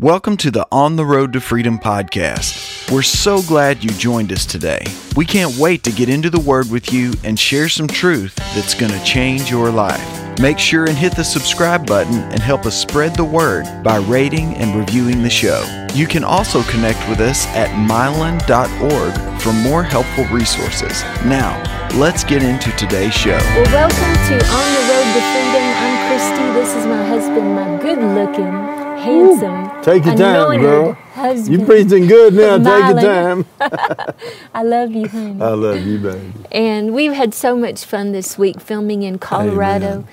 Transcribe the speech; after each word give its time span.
Welcome 0.00 0.36
to 0.36 0.52
the 0.52 0.64
On 0.70 0.94
the 0.94 1.04
Road 1.04 1.32
to 1.32 1.40
Freedom 1.40 1.76
podcast. 1.76 2.88
We're 2.88 3.02
so 3.02 3.42
glad 3.42 3.82
you 3.82 3.90
joined 3.90 4.30
us 4.30 4.46
today. 4.46 4.84
We 5.16 5.24
can't 5.24 5.58
wait 5.58 5.82
to 5.82 5.90
get 5.90 6.08
into 6.08 6.30
the 6.30 6.38
Word 6.38 6.70
with 6.70 6.92
you 6.92 7.14
and 7.24 7.36
share 7.36 7.68
some 7.68 7.88
truth 7.88 8.36
that's 8.54 8.74
going 8.74 8.92
to 8.92 9.02
change 9.02 9.50
your 9.50 9.72
life. 9.72 10.38
Make 10.38 10.60
sure 10.60 10.88
and 10.88 10.96
hit 10.96 11.16
the 11.16 11.24
subscribe 11.24 11.84
button 11.84 12.14
and 12.14 12.38
help 12.38 12.64
us 12.64 12.80
spread 12.80 13.16
the 13.16 13.24
word 13.24 13.64
by 13.82 13.96
rating 13.96 14.54
and 14.54 14.78
reviewing 14.78 15.24
the 15.24 15.30
show. 15.30 15.64
You 15.94 16.06
can 16.06 16.22
also 16.22 16.62
connect 16.70 17.08
with 17.08 17.18
us 17.18 17.48
at 17.48 17.68
mylon.org 17.70 19.40
for 19.40 19.52
more 19.52 19.82
helpful 19.82 20.26
resources. 20.26 21.02
Now, 21.26 21.58
let's 21.98 22.22
get 22.22 22.44
into 22.44 22.70
today's 22.76 23.14
show. 23.14 23.30
Well, 23.30 23.64
welcome 23.74 24.14
to 24.30 24.46
On 24.46 24.68
the 24.74 24.84
Road 24.94 25.08
to 25.10 25.22
Freedom. 25.34 25.66
I'm 25.74 26.06
Christy. 26.06 26.52
This 26.54 26.72
is 26.76 26.86
my 26.86 27.04
husband, 27.04 27.56
my 27.56 27.82
good 27.82 27.98
looking, 27.98 28.87
handsome, 29.02 29.82
Take 29.82 30.04
your 30.04 30.16
time, 30.16 30.60
girl. 30.60 30.92
husband. 31.14 31.60
You 31.60 31.66
breathing 31.66 32.06
good 32.06 32.34
now. 32.34 32.58
Take 32.58 32.94
your 32.94 33.00
time. 33.02 33.46
I 34.54 34.62
love 34.62 34.90
you, 34.92 35.08
honey. 35.08 35.40
I 35.42 35.48
love 35.50 35.84
you, 35.86 35.98
baby. 35.98 36.32
And 36.52 36.92
we've 36.94 37.12
had 37.12 37.34
so 37.34 37.56
much 37.56 37.84
fun 37.84 38.12
this 38.12 38.36
week 38.38 38.60
filming 38.60 39.02
in 39.02 39.18
Colorado. 39.18 40.04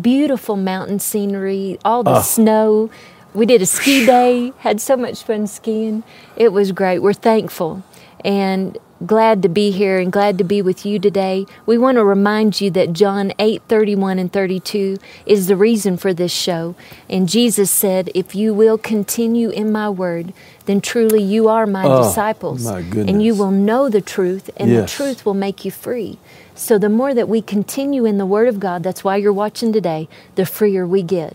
Beautiful 0.00 0.56
mountain 0.56 0.98
scenery, 0.98 1.78
all 1.84 2.02
the 2.02 2.10
Ah. 2.12 2.22
snow. 2.22 2.90
We 3.34 3.46
did 3.46 3.62
a 3.62 3.66
ski 3.66 4.04
day, 4.06 4.52
had 4.58 4.80
so 4.80 4.96
much 4.96 5.22
fun 5.22 5.46
skiing. 5.46 6.02
It 6.36 6.52
was 6.52 6.72
great. 6.72 6.98
We're 6.98 7.12
thankful 7.14 7.82
and 8.24 8.76
glad 9.06 9.42
to 9.42 9.48
be 9.48 9.70
here 9.72 9.98
and 9.98 10.12
glad 10.12 10.38
to 10.38 10.44
be 10.44 10.62
with 10.62 10.86
you 10.86 10.98
today. 10.98 11.44
We 11.66 11.76
want 11.78 11.96
to 11.96 12.04
remind 12.04 12.60
you 12.60 12.70
that 12.72 12.92
John 12.92 13.32
8 13.38 13.62
31 13.68 14.18
and 14.18 14.32
32 14.32 14.98
is 15.26 15.46
the 15.46 15.56
reason 15.56 15.96
for 15.96 16.12
this 16.14 16.30
show. 16.30 16.74
And 17.08 17.28
Jesus 17.28 17.70
said, 17.70 18.10
If 18.14 18.34
you 18.34 18.52
will 18.54 18.78
continue 18.78 19.48
in 19.48 19.72
my 19.72 19.88
word, 19.88 20.32
then 20.66 20.80
truly 20.80 21.22
you 21.22 21.48
are 21.48 21.66
my 21.66 21.84
Oh, 21.84 22.04
disciples. 22.04 22.64
my 22.64 22.78
And 22.80 23.22
you 23.22 23.34
will 23.34 23.50
know 23.50 23.88
the 23.88 24.00
truth, 24.02 24.50
and 24.56 24.70
the 24.70 24.86
truth 24.86 25.24
will 25.26 25.34
make 25.34 25.64
you 25.64 25.70
free. 25.70 26.18
So 26.54 26.78
the 26.78 26.88
more 26.90 27.14
that 27.14 27.28
we 27.28 27.40
continue 27.42 28.04
in 28.04 28.18
the 28.18 28.26
Word 28.26 28.46
of 28.46 28.60
God, 28.60 28.82
that's 28.82 29.02
why 29.02 29.16
you're 29.16 29.32
watching 29.32 29.72
today, 29.72 30.06
the 30.34 30.44
freer 30.46 30.86
we 30.86 31.02
get. 31.02 31.34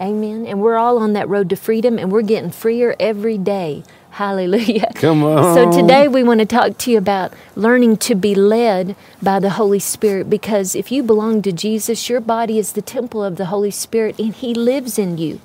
Amen. 0.00 0.46
And 0.46 0.60
we're 0.60 0.76
all 0.76 0.98
on 0.98 1.12
that 1.14 1.28
road 1.28 1.50
to 1.50 1.56
freedom, 1.56 1.98
and 1.98 2.12
we're 2.12 2.22
getting 2.22 2.50
freer 2.50 2.94
every 3.00 3.36
day. 3.36 3.82
Hallelujah. 4.10 4.90
Come 4.94 5.22
on. 5.24 5.54
So 5.54 5.70
today 5.70 6.08
we 6.08 6.22
want 6.22 6.40
to 6.40 6.46
talk 6.46 6.78
to 6.78 6.90
you 6.90 6.98
about 6.98 7.32
learning 7.54 7.98
to 7.98 8.14
be 8.14 8.34
led 8.34 8.96
by 9.22 9.38
the 9.38 9.50
Holy 9.50 9.78
Spirit 9.78 10.28
because 10.28 10.74
if 10.74 10.90
you 10.90 11.02
belong 11.02 11.42
to 11.42 11.52
Jesus, 11.52 12.08
your 12.08 12.20
body 12.20 12.58
is 12.58 12.72
the 12.72 12.82
temple 12.82 13.22
of 13.22 13.36
the 13.36 13.46
Holy 13.46 13.70
Spirit 13.70 14.18
and 14.18 14.34
He 14.34 14.54
lives 14.54 14.98
in 14.98 15.18
you. 15.18 15.40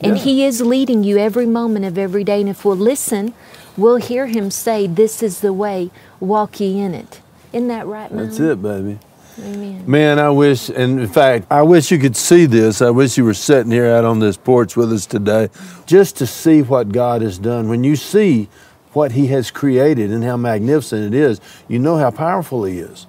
And 0.00 0.16
Yeah. 0.16 0.22
He 0.22 0.44
is 0.44 0.60
leading 0.60 1.04
you 1.04 1.18
every 1.18 1.46
moment 1.46 1.84
of 1.84 1.96
every 1.98 2.24
day. 2.24 2.40
And 2.40 2.50
if 2.50 2.64
we'll 2.64 2.76
listen, 2.76 3.34
we'll 3.76 3.96
hear 3.96 4.26
Him 4.26 4.50
say, 4.50 4.86
This 4.86 5.22
is 5.22 5.40
the 5.40 5.52
way, 5.52 5.90
walk 6.20 6.60
ye 6.60 6.78
in 6.78 6.94
it. 6.94 7.20
Isn't 7.52 7.68
that 7.68 7.86
right, 7.86 8.12
Mom? 8.12 8.26
That's 8.26 8.40
it, 8.40 8.60
baby. 8.62 8.98
Amen. 9.40 9.84
Man, 9.90 10.18
I 10.18 10.30
wish, 10.30 10.68
and 10.68 11.00
in 11.00 11.08
fact, 11.08 11.46
I 11.50 11.62
wish 11.62 11.90
you 11.90 11.98
could 11.98 12.16
see 12.16 12.46
this. 12.46 12.80
I 12.82 12.90
wish 12.90 13.16
you 13.16 13.24
were 13.24 13.34
sitting 13.34 13.72
here 13.72 13.86
out 13.90 14.04
on 14.04 14.20
this 14.20 14.36
porch 14.36 14.76
with 14.76 14.92
us 14.92 15.06
today 15.06 15.48
just 15.86 16.16
to 16.18 16.26
see 16.26 16.62
what 16.62 16.90
God 16.92 17.22
has 17.22 17.38
done. 17.38 17.68
When 17.68 17.84
you 17.84 17.96
see 17.96 18.48
what 18.92 19.12
He 19.12 19.28
has 19.28 19.50
created 19.50 20.10
and 20.10 20.22
how 20.22 20.36
magnificent 20.36 21.14
it 21.14 21.18
is, 21.18 21.40
you 21.68 21.78
know 21.78 21.96
how 21.96 22.10
powerful 22.10 22.64
He 22.64 22.78
is. 22.78 23.07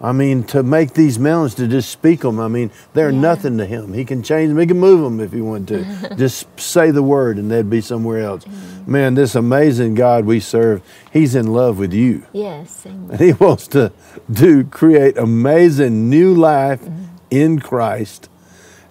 I 0.00 0.12
mean, 0.12 0.44
to 0.44 0.62
make 0.62 0.94
these 0.94 1.18
mountains, 1.18 1.54
to 1.56 1.66
just 1.66 1.90
speak 1.90 2.20
them, 2.20 2.38
I 2.38 2.46
mean, 2.46 2.70
they're 2.94 3.10
Yeah. 3.10 3.20
nothing 3.20 3.58
to 3.58 3.66
Him. 3.66 3.92
He 3.92 4.04
can 4.04 4.22
change 4.22 4.48
them, 4.48 4.58
He 4.58 4.66
can 4.66 4.78
move 4.78 5.02
them 5.02 5.18
if 5.20 5.32
He 5.32 5.40
wanted 5.40 5.68
to. 6.08 6.14
just 6.16 6.46
say 6.58 6.92
the 6.92 7.02
word 7.02 7.36
and 7.36 7.50
they'd 7.50 7.68
be 7.68 7.80
somewhere 7.80 8.22
else. 8.22 8.44
Mm-hmm. 8.44 8.92
Man, 8.92 9.14
this 9.14 9.34
amazing 9.34 9.94
God 9.94 10.24
we 10.24 10.38
serve, 10.38 10.82
He's 11.12 11.34
in 11.34 11.52
love 11.52 11.78
with 11.78 11.92
you. 11.92 12.24
Yes. 12.32 12.86
Amen. 12.86 13.08
And 13.10 13.20
he 13.20 13.32
wants 13.32 13.66
to 13.68 13.92
do 14.30 14.64
create 14.64 15.16
amazing 15.18 16.08
new 16.08 16.32
life 16.32 16.80
mm-hmm. 16.80 17.04
in 17.30 17.58
Christ. 17.58 18.28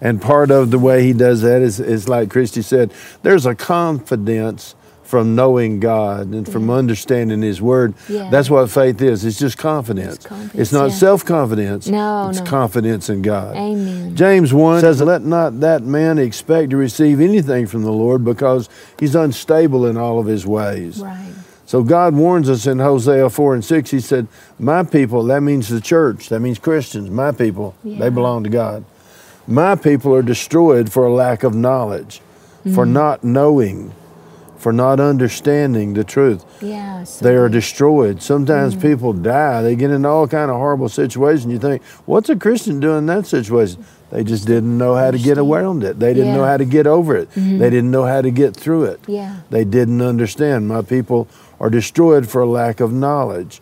And 0.00 0.22
part 0.22 0.50
of 0.50 0.70
the 0.70 0.78
way 0.78 1.02
he 1.02 1.12
does 1.12 1.42
that 1.42 1.60
is, 1.60 1.80
is 1.80 2.08
like 2.08 2.30
Christy 2.30 2.62
said, 2.62 2.92
there's 3.22 3.46
a 3.46 3.54
confidence 3.54 4.76
from 5.08 5.34
knowing 5.34 5.80
God 5.80 6.26
and 6.34 6.46
from 6.46 6.68
understanding 6.68 7.40
his 7.40 7.62
word. 7.62 7.94
Yeah. 8.10 8.28
That's 8.28 8.50
what 8.50 8.70
faith 8.70 9.00
is. 9.00 9.24
It's 9.24 9.38
just 9.38 9.56
confidence. 9.56 10.16
It's 10.16 10.26
confidence, 10.26 10.60
it's 10.60 10.70
not 10.72 10.90
yeah. 10.90 10.96
self-confidence. 10.96 11.88
No, 11.88 12.28
It's 12.28 12.40
no. 12.40 12.44
confidence 12.44 13.08
in 13.08 13.22
God. 13.22 13.56
Amen. 13.56 14.14
James 14.14 14.52
1 14.52 14.82
says, 14.82 15.00
Let 15.00 15.22
not 15.22 15.60
that 15.60 15.82
man 15.82 16.18
expect 16.18 16.68
to 16.70 16.76
receive 16.76 17.22
anything 17.22 17.66
from 17.66 17.84
the 17.84 17.90
Lord 17.90 18.22
because 18.22 18.68
he's 19.00 19.14
unstable 19.14 19.86
in 19.86 19.96
all 19.96 20.18
of 20.18 20.26
his 20.26 20.46
ways. 20.46 21.00
Right. 21.00 21.32
So 21.64 21.82
God 21.82 22.14
warns 22.14 22.50
us 22.50 22.66
in 22.66 22.78
Hosea 22.78 23.30
4 23.30 23.54
and 23.54 23.64
6. 23.64 23.90
He 23.90 24.00
said, 24.00 24.28
My 24.58 24.82
people, 24.82 25.22
that 25.24 25.40
means 25.42 25.68
the 25.70 25.80
church, 25.80 26.28
that 26.28 26.40
means 26.40 26.58
Christians, 26.58 27.08
my 27.08 27.32
people, 27.32 27.74
Yeah. 27.82 27.98
they 28.00 28.10
belong 28.10 28.44
to 28.44 28.50
God. 28.50 28.84
My 29.46 29.74
people 29.74 30.14
are 30.14 30.22
destroyed 30.22 30.92
for 30.92 31.06
a 31.06 31.12
lack 31.12 31.44
of 31.44 31.54
knowledge, 31.54 32.20
for 32.74 32.84
Mm. 32.84 32.90
not 32.92 33.24
knowing, 33.24 33.92
for 34.58 34.72
not 34.72 34.98
understanding 35.00 35.94
the 35.94 36.04
truth. 36.04 36.44
Yeah. 36.60 37.04
so 37.04 37.24
They 37.24 37.36
are 37.36 37.48
destroyed. 37.48 38.20
Sometimes 38.22 38.74
Mm. 38.74 38.82
people 38.82 39.12
die. 39.12 39.62
They 39.62 39.76
get 39.76 39.90
into 39.90 40.08
all 40.08 40.26
kind 40.26 40.50
of 40.50 40.56
horrible 40.56 40.88
situations. 40.88 41.52
You 41.52 41.58
think, 41.58 41.82
what's 42.06 42.28
a 42.28 42.36
Christian 42.36 42.80
doing 42.80 42.98
in 42.98 43.06
that 43.06 43.26
situation? 43.26 43.84
They 44.10 44.24
just 44.24 44.46
didn't 44.46 44.76
know 44.78 44.94
how 44.94 45.10
to 45.10 45.18
get 45.18 45.38
around 45.38 45.84
it. 45.84 45.98
They 46.00 46.14
didn't 46.14 46.32
know 46.32 46.38
Yeah. 46.40 46.42
Mm-hmm. 46.42 46.50
how 46.50 46.56
to 46.56 46.64
get 46.64 46.86
over 46.86 47.14
it. 47.16 47.28
They 47.34 47.70
didn't 47.70 47.90
know 47.90 48.04
how 48.04 48.20
to 48.22 48.30
get 48.30 48.56
through 48.56 48.84
it. 48.84 49.00
Yeah. 49.06 49.36
They 49.50 49.64
didn't 49.64 50.00
understand. 50.02 50.66
My 50.66 50.82
people 50.82 51.28
are 51.60 51.70
destroyed 51.70 52.26
for 52.28 52.44
lack 52.46 52.80
of 52.80 52.92
knowledge. 52.92 53.60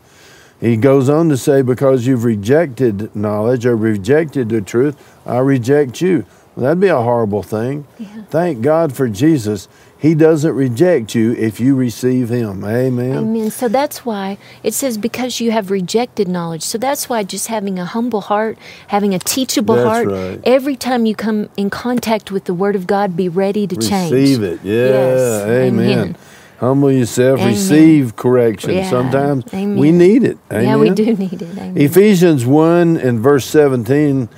He 0.60 0.76
goes 0.76 1.08
on 1.10 1.28
to 1.28 1.36
say, 1.36 1.60
Because 1.62 2.06
you've 2.06 2.24
rejected 2.24 3.14
knowledge 3.14 3.66
or 3.66 3.76
rejected 3.76 4.48
the 4.48 4.60
truth, 4.62 4.96
I 5.26 5.38
reject 5.38 6.00
you. 6.00 6.24
That'd 6.56 6.80
be 6.80 6.88
a 6.88 7.02
horrible 7.02 7.42
thing. 7.42 7.86
Yeah. 7.98 8.22
Thank 8.30 8.62
God 8.62 8.96
for 8.96 9.08
Jesus. 9.08 9.68
He 9.98 10.14
doesn't 10.14 10.54
reject 10.54 11.14
you 11.14 11.32
if 11.32 11.60
you 11.60 11.74
receive 11.74 12.28
Him. 12.30 12.64
Amen. 12.64 13.16
Amen. 13.16 13.50
So 13.50 13.68
that's 13.68 14.06
why 14.06 14.38
it 14.62 14.72
says 14.72 14.96
because 14.96 15.40
you 15.40 15.50
have 15.50 15.70
rejected 15.70 16.28
knowledge. 16.28 16.62
So 16.62 16.78
that's 16.78 17.08
why 17.08 17.24
just 17.24 17.48
having 17.48 17.78
a 17.78 17.84
humble 17.84 18.22
heart, 18.22 18.58
having 18.88 19.14
a 19.14 19.18
teachable 19.18 19.74
That's 19.74 19.86
heart, 19.86 20.06
right. 20.08 20.40
every 20.44 20.76
time 20.76 21.06
you 21.06 21.14
come 21.14 21.50
in 21.56 21.68
contact 21.68 22.30
with 22.30 22.44
the 22.44 22.54
Word 22.54 22.76
of 22.76 22.86
God, 22.86 23.16
be 23.16 23.28
ready 23.28 23.66
to 23.66 23.76
change. 23.76 24.12
Receive 24.12 24.42
it. 24.42 24.60
Yeah. 24.62 24.88
Yes. 24.88 25.42
Amen. 25.46 25.98
Amen. 25.98 26.16
Humble 26.58 26.90
yourself. 26.90 27.40
Amen. 27.40 27.52
Receive 27.52 28.16
correction. 28.16 28.70
Yeah. 28.72 28.88
Sometimes 28.88 29.44
Amen. 29.52 29.76
we 29.76 29.92
need 29.92 30.24
it. 30.24 30.38
Amen. 30.50 30.64
Yeah, 30.64 30.76
we 30.76 30.90
do 30.90 31.14
need 31.14 31.42
it. 31.42 31.76
Ephesians 31.76 32.46
1 32.46 32.96
and 32.96 33.20
verse 33.20 33.44
17, 33.44 34.28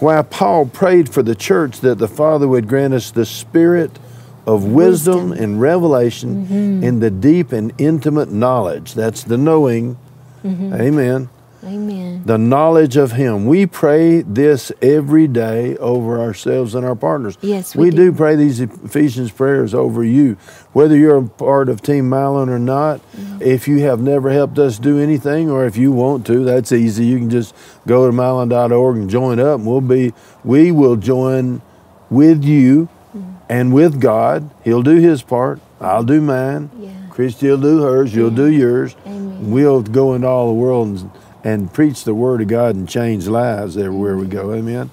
while 0.00 0.24
Paul 0.24 0.66
prayed 0.66 1.08
for 1.08 1.22
the 1.22 1.34
church 1.34 1.80
that 1.80 1.98
the 1.98 2.08
Father 2.08 2.48
would 2.48 2.66
grant 2.68 2.94
us 2.94 3.10
the 3.10 3.24
spirit 3.26 3.98
of 4.46 4.64
wisdom, 4.64 5.30
Wisdom. 5.30 5.44
and 5.44 5.60
revelation 5.60 6.46
Mm-hmm. 6.46 6.82
in 6.84 7.00
the 7.00 7.10
deep 7.10 7.52
and 7.52 7.72
intimate 7.78 8.30
knowledge. 8.32 8.94
That's 8.94 9.22
the 9.22 9.36
knowing. 9.36 9.96
Mm-hmm. 10.44 10.74
Amen. 10.74 11.28
Amen. 11.62 12.22
The 12.24 12.38
knowledge 12.38 12.96
of 12.96 13.12
Him. 13.12 13.46
We 13.46 13.66
pray 13.66 14.22
this 14.22 14.72
every 14.80 15.26
day 15.28 15.76
over 15.76 16.18
ourselves 16.20 16.74
and 16.74 16.86
our 16.86 16.94
partners. 16.94 17.36
Yes, 17.42 17.76
we 17.76 17.90
do. 17.90 18.10
do. 18.10 18.12
pray 18.16 18.34
these 18.36 18.60
Ephesians 18.60 19.30
prayers 19.30 19.74
over 19.74 20.02
you, 20.02 20.34
whether 20.72 20.96
you're 20.96 21.18
a 21.18 21.22
part 21.28 21.68
of 21.68 21.82
Team 21.82 22.08
Mylon 22.08 22.48
or 22.48 22.58
not. 22.58 23.00
Mm-hmm. 23.12 23.42
If 23.42 23.68
you 23.68 23.80
have 23.80 24.00
never 24.00 24.30
helped 24.30 24.58
us 24.58 24.78
do 24.78 24.98
anything, 24.98 25.50
or 25.50 25.66
if 25.66 25.76
you 25.76 25.92
want 25.92 26.26
to, 26.28 26.44
that's 26.44 26.72
easy. 26.72 27.04
You 27.04 27.18
can 27.18 27.28
just 27.30 27.54
go 27.86 28.06
to 28.06 28.12
mylon.org 28.16 28.96
and 28.96 29.10
join 29.10 29.38
up, 29.38 29.58
and 29.58 29.66
we'll 29.66 29.80
be. 29.82 30.14
We 30.44 30.72
will 30.72 30.96
join 30.96 31.60
with 32.08 32.42
you 32.44 32.88
Mm-hmm. 33.14 33.32
and 33.48 33.74
with 33.74 34.00
God. 34.00 34.48
He'll 34.62 34.82
do 34.84 34.96
His 34.96 35.20
part. 35.20 35.60
I'll 35.80 36.04
do 36.04 36.20
mine. 36.20 36.70
Yeah. 36.78 36.92
Christy 37.10 37.48
will 37.48 37.58
do 37.58 37.82
hers. 37.82 38.14
You'll 38.14 38.30
do 38.30 38.46
yours. 38.48 38.94
Amen. 39.04 39.50
We'll 39.50 39.82
go 39.82 40.14
into 40.14 40.28
all 40.28 40.46
the 40.46 40.52
world 40.54 40.86
and, 40.88 41.10
and 41.44 41.72
preach 41.72 42.04
the 42.04 42.14
word 42.14 42.40
of 42.40 42.48
God 42.48 42.74
and 42.74 42.88
change 42.88 43.26
lives 43.26 43.76
everywhere 43.76 44.16
we 44.16 44.26
go. 44.26 44.52
Amen. 44.52 44.90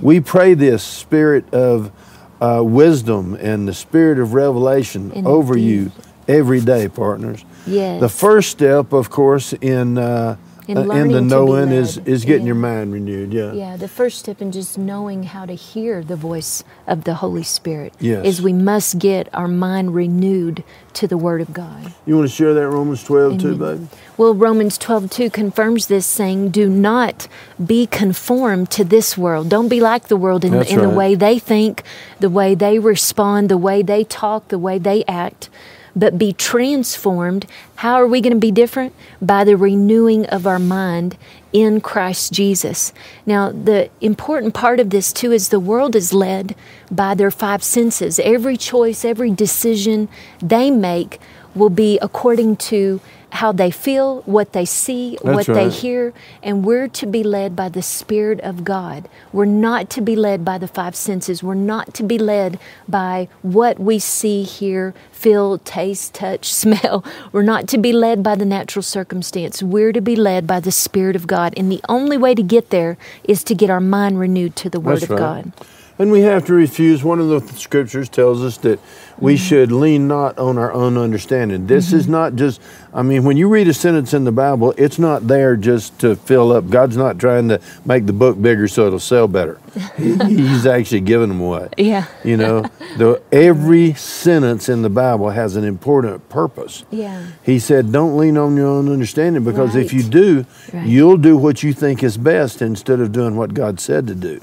We 0.00 0.20
pray 0.20 0.54
this 0.54 0.82
spirit 0.82 1.52
of 1.52 1.92
uh, 2.40 2.62
wisdom 2.64 3.34
and 3.34 3.68
the 3.68 3.74
spirit 3.74 4.18
of 4.18 4.32
revelation 4.32 5.12
Indeed. 5.12 5.26
over 5.26 5.56
you 5.56 5.92
every 6.26 6.60
day, 6.60 6.88
partners. 6.88 7.44
Yes. 7.66 8.00
The 8.00 8.08
first 8.08 8.50
step, 8.50 8.92
of 8.92 9.10
course, 9.10 9.52
in 9.52 9.98
uh, 9.98 10.36
in 10.70 10.78
Uh, 10.78 10.94
and 10.94 11.12
the 11.12 11.20
knowing 11.20 11.70
is 11.70 11.98
is 12.06 12.24
getting 12.24 12.42
Yeah. 12.42 12.52
your 12.52 12.54
mind 12.70 12.92
renewed. 12.92 13.32
Yeah. 13.32 13.52
Yeah, 13.52 13.76
the 13.76 13.88
first 13.88 14.18
step 14.20 14.40
in 14.40 14.52
just 14.52 14.78
knowing 14.78 15.24
how 15.24 15.44
to 15.46 15.54
hear 15.54 16.02
the 16.02 16.16
voice 16.16 16.62
of 16.86 17.04
the 17.04 17.14
Holy 17.14 17.42
Spirit 17.42 17.92
Yes. 17.98 18.24
is 18.24 18.42
we 18.42 18.52
must 18.52 18.98
get 18.98 19.28
our 19.34 19.48
mind 19.48 19.94
renewed 19.94 20.62
to 20.94 21.06
the 21.06 21.16
Word 21.16 21.40
of 21.40 21.52
God. 21.52 21.92
You 22.06 22.16
want 22.16 22.28
to 22.28 22.34
share 22.34 22.54
that 22.54 22.68
Romans 22.68 23.02
12 23.04 23.38
too, 23.38 23.56
baby? 23.56 23.88
Well, 24.16 24.34
Romans 24.34 24.78
12:2 24.78 25.30
confirms 25.30 25.86
this 25.86 26.06
saying, 26.06 26.50
"Do 26.50 26.68
not 26.68 27.26
be 27.64 27.86
conformed 27.86 28.70
to 28.70 28.84
this 28.84 29.18
world. 29.18 29.48
Don't 29.48 29.68
be 29.68 29.80
like 29.80 30.08
the 30.08 30.16
world 30.16 30.44
in, 30.44 30.52
That's 30.52 30.70
in 30.70 30.80
the 30.80 30.88
way 30.88 31.14
they 31.14 31.38
think, 31.38 31.82
the 32.20 32.30
way 32.30 32.54
they 32.54 32.78
respond, 32.78 33.48
the 33.48 33.58
way 33.68 33.82
they 33.82 34.04
talk, 34.04 34.48
the 34.48 34.58
way 34.58 34.78
they 34.78 35.04
act." 35.08 35.48
But 35.94 36.18
be 36.18 36.32
transformed. 36.32 37.46
How 37.76 37.94
are 37.94 38.06
we 38.06 38.20
going 38.20 38.34
to 38.34 38.38
be 38.38 38.50
different? 38.50 38.94
By 39.20 39.44
the 39.44 39.56
renewing 39.56 40.26
of 40.26 40.46
our 40.46 40.58
mind 40.58 41.16
in 41.52 41.80
Christ 41.80 42.32
Jesus. 42.32 42.92
Now, 43.26 43.50
the 43.50 43.90
important 44.00 44.54
part 44.54 44.80
of 44.80 44.90
this 44.90 45.12
too 45.12 45.32
is 45.32 45.48
the 45.48 45.60
world 45.60 45.96
is 45.96 46.12
led 46.12 46.54
by 46.90 47.14
their 47.14 47.30
five 47.30 47.62
senses. 47.62 48.18
Every 48.20 48.56
choice, 48.56 49.04
every 49.04 49.30
decision 49.30 50.08
they 50.40 50.70
make 50.70 51.20
will 51.54 51.70
be 51.70 51.98
according 52.00 52.56
to 52.56 53.00
how 53.32 53.52
they 53.52 53.70
feel, 53.70 54.22
what 54.22 54.52
they 54.52 54.64
see, 54.64 55.16
what 55.22 55.46
they 55.46 55.68
hear, 55.68 56.12
and 56.42 56.64
we're 56.64 56.88
to 56.88 57.06
be 57.06 57.22
led 57.22 57.54
by 57.54 57.68
the 57.68 57.82
Spirit 57.82 58.40
of 58.40 58.64
God. 58.64 59.08
We're 59.32 59.44
not 59.44 59.88
to 59.90 60.00
be 60.00 60.16
led 60.16 60.44
by 60.44 60.58
the 60.58 60.68
five 60.68 60.96
senses. 60.96 61.42
We're 61.42 61.54
not 61.54 61.94
to 61.94 62.02
be 62.02 62.18
led 62.18 62.58
by 62.88 63.28
what 63.42 63.78
we 63.78 63.98
see, 63.98 64.42
hear, 64.42 64.94
feel, 65.12 65.58
taste, 65.58 66.14
touch, 66.14 66.52
smell. 66.62 67.04
We're 67.32 67.42
not 67.42 67.68
to 67.68 67.78
be 67.78 67.92
led 67.92 68.22
by 68.22 68.34
the 68.34 68.44
natural 68.44 68.82
circumstance. 68.82 69.62
We're 69.62 69.92
to 69.92 70.00
be 70.00 70.16
led 70.16 70.46
by 70.46 70.60
the 70.60 70.72
Spirit 70.72 71.16
of 71.16 71.26
God. 71.26 71.54
And 71.56 71.70
the 71.70 71.80
only 71.88 72.16
way 72.16 72.34
to 72.34 72.42
get 72.42 72.70
there 72.70 72.98
is 73.24 73.44
to 73.44 73.54
get 73.54 73.70
our 73.70 73.80
mind 73.80 74.18
renewed 74.18 74.56
to 74.56 74.70
the 74.70 74.80
Word 74.80 75.00
That's 75.00 75.04
of 75.04 75.10
right. 75.10 75.18
God. 75.44 75.52
And 76.00 76.10
we 76.10 76.22
have 76.22 76.46
to 76.46 76.54
refuse. 76.54 77.04
One 77.04 77.20
of 77.20 77.28
the 77.28 77.40
scriptures 77.58 78.08
tells 78.08 78.42
us 78.42 78.56
that 78.58 78.80
we 79.18 79.34
Mm-hmm. 79.34 79.44
should 79.44 79.70
lean 79.70 80.08
not 80.08 80.38
on 80.38 80.56
our 80.56 80.72
own 80.72 80.96
understanding. 80.96 81.66
This 81.66 81.92
is 81.92 82.08
not 82.08 82.36
just, 82.36 82.58
I 82.94 83.02
mean, 83.02 83.22
when 83.22 83.36
you 83.36 83.48
read 83.48 83.68
a 83.68 83.74
sentence 83.74 84.14
in 84.14 84.24
the 84.24 84.32
Bible, 84.32 84.72
it's 84.78 84.98
not 84.98 85.28
there 85.28 85.56
just 85.56 85.98
to 86.00 86.16
fill 86.16 86.52
up. 86.52 86.70
God's 86.70 86.96
not 86.96 87.18
trying 87.18 87.48
to 87.50 87.60
make 87.84 88.06
the 88.06 88.14
book 88.14 88.40
bigger 88.40 88.66
so 88.66 88.86
it'll 88.86 88.98
sell 88.98 89.28
better. 89.28 89.60
He's 89.98 90.64
actually 90.76 91.02
giving 91.02 91.28
them 91.28 91.42
away. 91.42 91.68
Yeah. 91.76 92.06
You 92.24 92.38
know, 92.38 92.62
the, 92.96 93.20
every 93.30 93.92
sentence 93.92 94.70
in 94.70 94.80
the 94.80 94.88
Bible 94.88 95.28
has 95.28 95.54
an 95.54 95.64
important 95.64 96.26
purpose. 96.30 96.84
Yeah. 96.90 97.26
He 97.44 97.58
said, 97.58 97.92
Don't 97.92 98.16
lean 98.16 98.38
on 98.38 98.56
your 98.56 98.68
own 98.68 98.90
understanding 98.90 99.44
because 99.44 99.76
if 99.76 99.92
you 99.92 100.02
do, 100.02 100.46
Right. 100.72 100.86
you'll 100.86 101.18
do 101.18 101.36
what 101.36 101.62
you 101.62 101.74
think 101.74 102.02
is 102.02 102.16
best 102.16 102.62
instead 102.62 103.00
of 103.00 103.12
doing 103.12 103.36
what 103.36 103.52
God 103.52 103.80
said 103.80 104.06
to 104.06 104.14
do. 104.14 104.40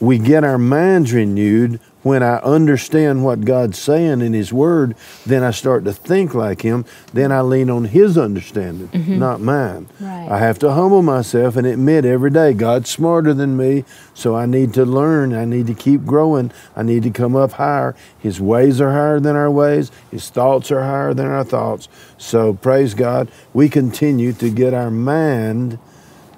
We 0.00 0.18
get 0.18 0.44
our 0.44 0.58
minds 0.58 1.12
renewed 1.12 1.80
when 2.06 2.22
I 2.22 2.36
understand 2.36 3.24
what 3.24 3.40
God's 3.40 3.80
saying 3.80 4.20
in 4.20 4.32
His 4.32 4.52
Word, 4.52 4.94
then 5.26 5.42
I 5.42 5.50
start 5.50 5.84
to 5.86 5.92
think 5.92 6.34
like 6.34 6.62
Him. 6.62 6.84
Then 7.12 7.32
I 7.32 7.40
lean 7.40 7.68
on 7.68 7.86
His 7.86 8.16
understanding, 8.16 8.86
mm-hmm. 8.86 9.18
not 9.18 9.40
mine. 9.40 9.88
Right. 9.98 10.28
I 10.30 10.38
have 10.38 10.56
to 10.60 10.70
humble 10.70 11.02
myself 11.02 11.56
and 11.56 11.66
admit 11.66 12.04
every 12.04 12.30
day 12.30 12.52
God's 12.52 12.90
smarter 12.90 13.34
than 13.34 13.56
me, 13.56 13.84
so 14.14 14.36
I 14.36 14.46
need 14.46 14.72
to 14.74 14.84
learn. 14.84 15.34
I 15.34 15.46
need 15.46 15.66
to 15.66 15.74
keep 15.74 16.04
growing. 16.04 16.52
I 16.76 16.84
need 16.84 17.02
to 17.02 17.10
come 17.10 17.34
up 17.34 17.50
higher. 17.54 17.96
His 18.16 18.40
ways 18.40 18.80
are 18.80 18.92
higher 18.92 19.18
than 19.18 19.34
our 19.34 19.50
ways, 19.50 19.90
His 20.12 20.30
thoughts 20.30 20.70
are 20.70 20.84
higher 20.84 21.12
than 21.12 21.26
our 21.26 21.42
thoughts. 21.42 21.88
So 22.18 22.52
praise 22.52 22.94
God, 22.94 23.28
we 23.52 23.68
continue 23.68 24.32
to 24.34 24.48
get 24.48 24.74
our 24.74 24.92
mind 24.92 25.80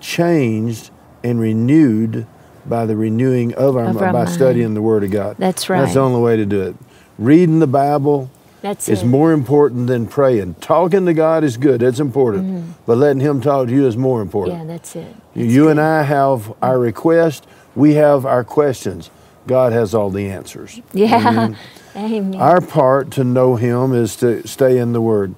changed 0.00 0.90
and 1.22 1.38
renewed 1.38 2.26
by 2.68 2.86
the 2.86 2.96
renewing 2.96 3.54
of 3.54 3.76
our, 3.76 3.86
Of 3.86 3.94
mind, 3.94 4.06
our 4.06 4.12
by 4.12 4.24
mind. 4.24 4.30
studying 4.30 4.74
the 4.74 4.82
Word 4.82 5.04
of 5.04 5.10
God. 5.10 5.36
That's 5.38 5.68
right. 5.68 5.80
That's 5.80 5.94
the 5.94 6.00
only 6.00 6.20
way 6.20 6.36
to 6.36 6.46
do 6.46 6.62
it. 6.62 6.76
Reading 7.18 7.58
the 7.58 7.66
Bible 7.66 8.30
That's 8.62 8.88
is 8.88 9.02
it. 9.02 9.06
more 9.06 9.32
important 9.32 9.86
than 9.88 10.06
praying. 10.06 10.54
Talking 10.60 11.06
to 11.06 11.14
God 11.14 11.44
is 11.44 11.56
good, 11.56 11.80
that's 11.80 12.00
important. 12.00 12.76
But 12.86 12.98
letting 12.98 13.20
Him 13.20 13.40
talk 13.40 13.68
to 13.68 13.72
you 13.74 13.86
is 13.86 13.96
more 13.96 14.20
important. 14.22 14.58
Mm-hmm. 14.58 14.68
Yeah, 14.68 14.76
that's 14.76 14.96
it. 14.96 15.16
you 15.34 15.68
and 15.68 15.80
I 15.80 16.02
have 16.02 16.52
our 16.62 16.78
request, 16.78 17.46
we 17.74 17.94
have 17.94 18.24
our 18.26 18.44
questions. 18.44 19.10
God 19.46 19.72
has 19.72 19.94
all 19.94 20.10
the 20.10 20.28
answers. 20.28 20.80
Yeah. 20.92 21.54
Amen. 21.96 22.34
Our 22.40 22.60
part 22.60 23.10
to 23.12 23.24
know 23.24 23.56
Him 23.56 23.94
is 23.94 24.14
to 24.16 24.46
stay 24.46 24.78
in 24.78 24.92
the 24.92 25.00
Word. 25.00 25.34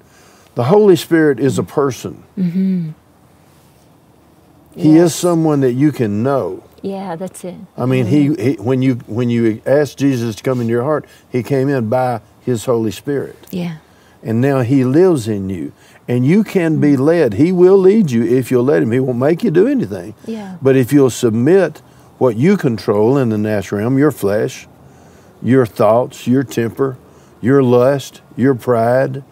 The 0.57 0.65
Holy 0.65 0.97
Spirit 0.97 1.39
is 1.41 1.59
a 1.59 1.63
person. 1.63 2.25
Mm-hmm. 2.37 2.91
He 4.77 4.97
is 4.97 5.15
someone 5.15 5.61
that 5.61 5.73
you 5.73 5.93
can 5.93 6.23
know. 6.23 6.63
Yeah, 6.83 7.17
that's 7.17 7.45
it. 7.45 7.57
I 7.77 7.87
mean, 7.87 8.07
he, 8.07 8.35
he 8.35 8.55
when 8.55 8.83
you 8.83 8.95
when 9.07 9.31
you 9.31 9.61
asked 9.67 9.99
Jesus 9.99 10.37
to 10.37 10.43
come 10.43 10.61
into 10.61 10.71
your 10.71 10.85
heart, 10.85 11.07
He 11.31 11.43
came 11.43 11.69
in 11.69 11.89
by 11.89 12.21
His 12.41 12.65
Holy 12.65 12.91
Spirit, 12.91 13.37
Yeah. 13.51 13.77
and 14.23 14.41
now 14.41 14.61
He 14.61 14.85
lives 14.85 15.29
in 15.29 15.51
you, 15.51 15.73
and 16.09 16.25
you 16.27 16.45
can 16.45 16.81
be 16.81 16.93
mm-hmm. 16.93 17.03
led. 17.03 17.35
He 17.35 17.53
will 17.53 17.79
lead 17.79 18.11
you 18.11 18.25
if 18.25 18.51
you'll 18.51 18.65
let 18.65 18.83
Him. 18.83 18.93
He 18.93 19.01
won't 19.01 19.19
make 19.19 19.43
you 19.43 19.51
do 19.51 19.67
anything. 19.67 20.15
Yeah. 20.27 20.57
But 20.63 20.77
if 20.77 20.93
you'll 20.93 21.11
submit 21.11 21.79
what 22.19 22.37
you 22.37 22.57
control 22.57 23.17
in 23.17 23.31
the 23.31 23.39
natural 23.39 23.81
realm, 23.81 23.99
your 23.99 24.11
flesh, 24.11 24.67
your 25.43 25.67
thoughts, 25.67 26.27
your 26.27 26.45
temper, 26.45 26.99
your 27.41 27.63
lust, 27.63 28.21
your 28.37 28.55
pride, 28.55 29.25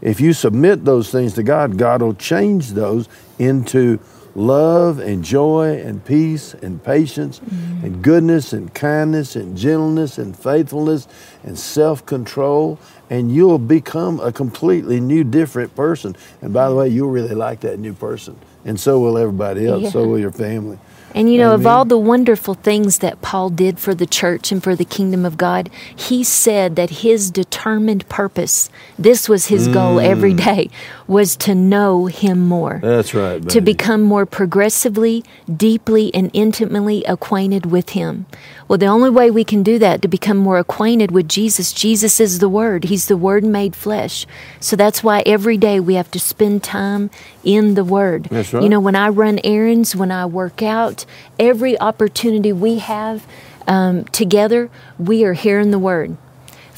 if 0.00 0.20
you 0.20 0.32
submit 0.32 0.84
those 0.84 1.10
things 1.10 1.34
to 1.34 1.42
God, 1.42 1.76
God 1.76 2.00
will 2.00 2.14
change 2.14 2.70
those 2.70 3.08
into 3.38 3.98
love 4.34 4.98
and 4.98 5.24
joy 5.24 5.78
and 5.84 6.04
peace 6.04 6.54
and 6.54 6.82
patience 6.82 7.40
and 7.82 8.02
goodness 8.02 8.52
and 8.52 8.72
kindness 8.74 9.36
and 9.36 9.56
gentleness 9.56 10.18
and 10.18 10.36
faithfulness 10.36 11.08
and 11.44 11.58
self 11.58 12.04
control. 12.06 12.78
And 13.08 13.34
you'll 13.34 13.58
become 13.58 14.20
a 14.20 14.30
completely 14.32 15.00
new, 15.00 15.24
different 15.24 15.74
person. 15.74 16.16
And 16.40 16.52
by 16.52 16.68
the 16.68 16.74
way, 16.76 16.88
you'll 16.88 17.10
really 17.10 17.34
like 17.34 17.60
that 17.60 17.78
new 17.78 17.92
person. 17.92 18.36
And 18.64 18.78
so 18.78 19.00
will 19.00 19.18
everybody 19.18 19.66
else. 19.66 19.92
So 19.92 20.06
will 20.06 20.18
your 20.18 20.30
family. 20.30 20.78
And 21.12 21.32
you 21.32 21.38
know, 21.38 21.54
of 21.54 21.66
all 21.66 21.84
the 21.84 21.98
wonderful 21.98 22.54
things 22.54 22.98
that 22.98 23.20
Paul 23.20 23.50
did 23.50 23.80
for 23.80 23.96
the 23.96 24.06
church 24.06 24.52
and 24.52 24.62
for 24.62 24.76
the 24.76 24.84
kingdom 24.84 25.24
of 25.26 25.36
God, 25.36 25.68
he 25.96 26.22
said 26.22 26.76
that 26.76 26.90
his 26.90 27.32
determined 27.32 28.08
purpose, 28.08 28.70
this 28.96 29.28
was 29.28 29.46
his 29.46 29.66
goal 29.66 29.96
Mm. 29.96 30.04
every 30.04 30.34
day, 30.34 30.70
was 31.10 31.34
to 31.34 31.56
know 31.56 32.06
him 32.06 32.38
more. 32.46 32.78
That's 32.80 33.12
right. 33.14 33.46
to 33.48 33.60
become 33.60 34.00
more 34.00 34.24
progressively, 34.24 35.24
deeply, 35.54 36.14
and 36.14 36.30
intimately 36.32 37.02
acquainted 37.02 37.66
with 37.66 37.90
Him. 37.90 38.26
Well, 38.68 38.78
the 38.78 38.86
only 38.86 39.10
way 39.10 39.28
we 39.28 39.42
can 39.42 39.64
do 39.64 39.76
that 39.80 40.02
to 40.02 40.08
become 40.08 40.36
more 40.36 40.58
acquainted 40.58 41.10
with 41.10 41.28
Jesus, 41.28 41.72
Jesus 41.72 42.20
is 42.20 42.38
the 42.38 42.48
Word. 42.48 42.84
He's 42.84 43.08
the 43.08 43.16
Word 43.16 43.42
made 43.42 43.74
flesh. 43.74 44.24
So 44.60 44.76
that's 44.76 45.02
why 45.02 45.24
every 45.26 45.56
day 45.56 45.80
we 45.80 45.94
have 45.94 46.12
to 46.12 46.20
spend 46.20 46.62
time 46.62 47.10
in 47.42 47.74
the 47.74 47.84
Word. 47.84 48.26
That's 48.30 48.52
right. 48.54 48.62
You 48.62 48.68
know, 48.68 48.78
when 48.78 48.94
I 48.94 49.08
run 49.08 49.40
errands, 49.42 49.96
when 49.96 50.12
I 50.12 50.26
work 50.26 50.62
out, 50.62 51.04
every 51.40 51.76
opportunity 51.80 52.52
we 52.52 52.78
have 52.78 53.26
um, 53.66 54.04
together, 54.04 54.70
we 54.96 55.24
are 55.24 55.32
hearing 55.32 55.72
the 55.72 55.78
Word. 55.80 56.16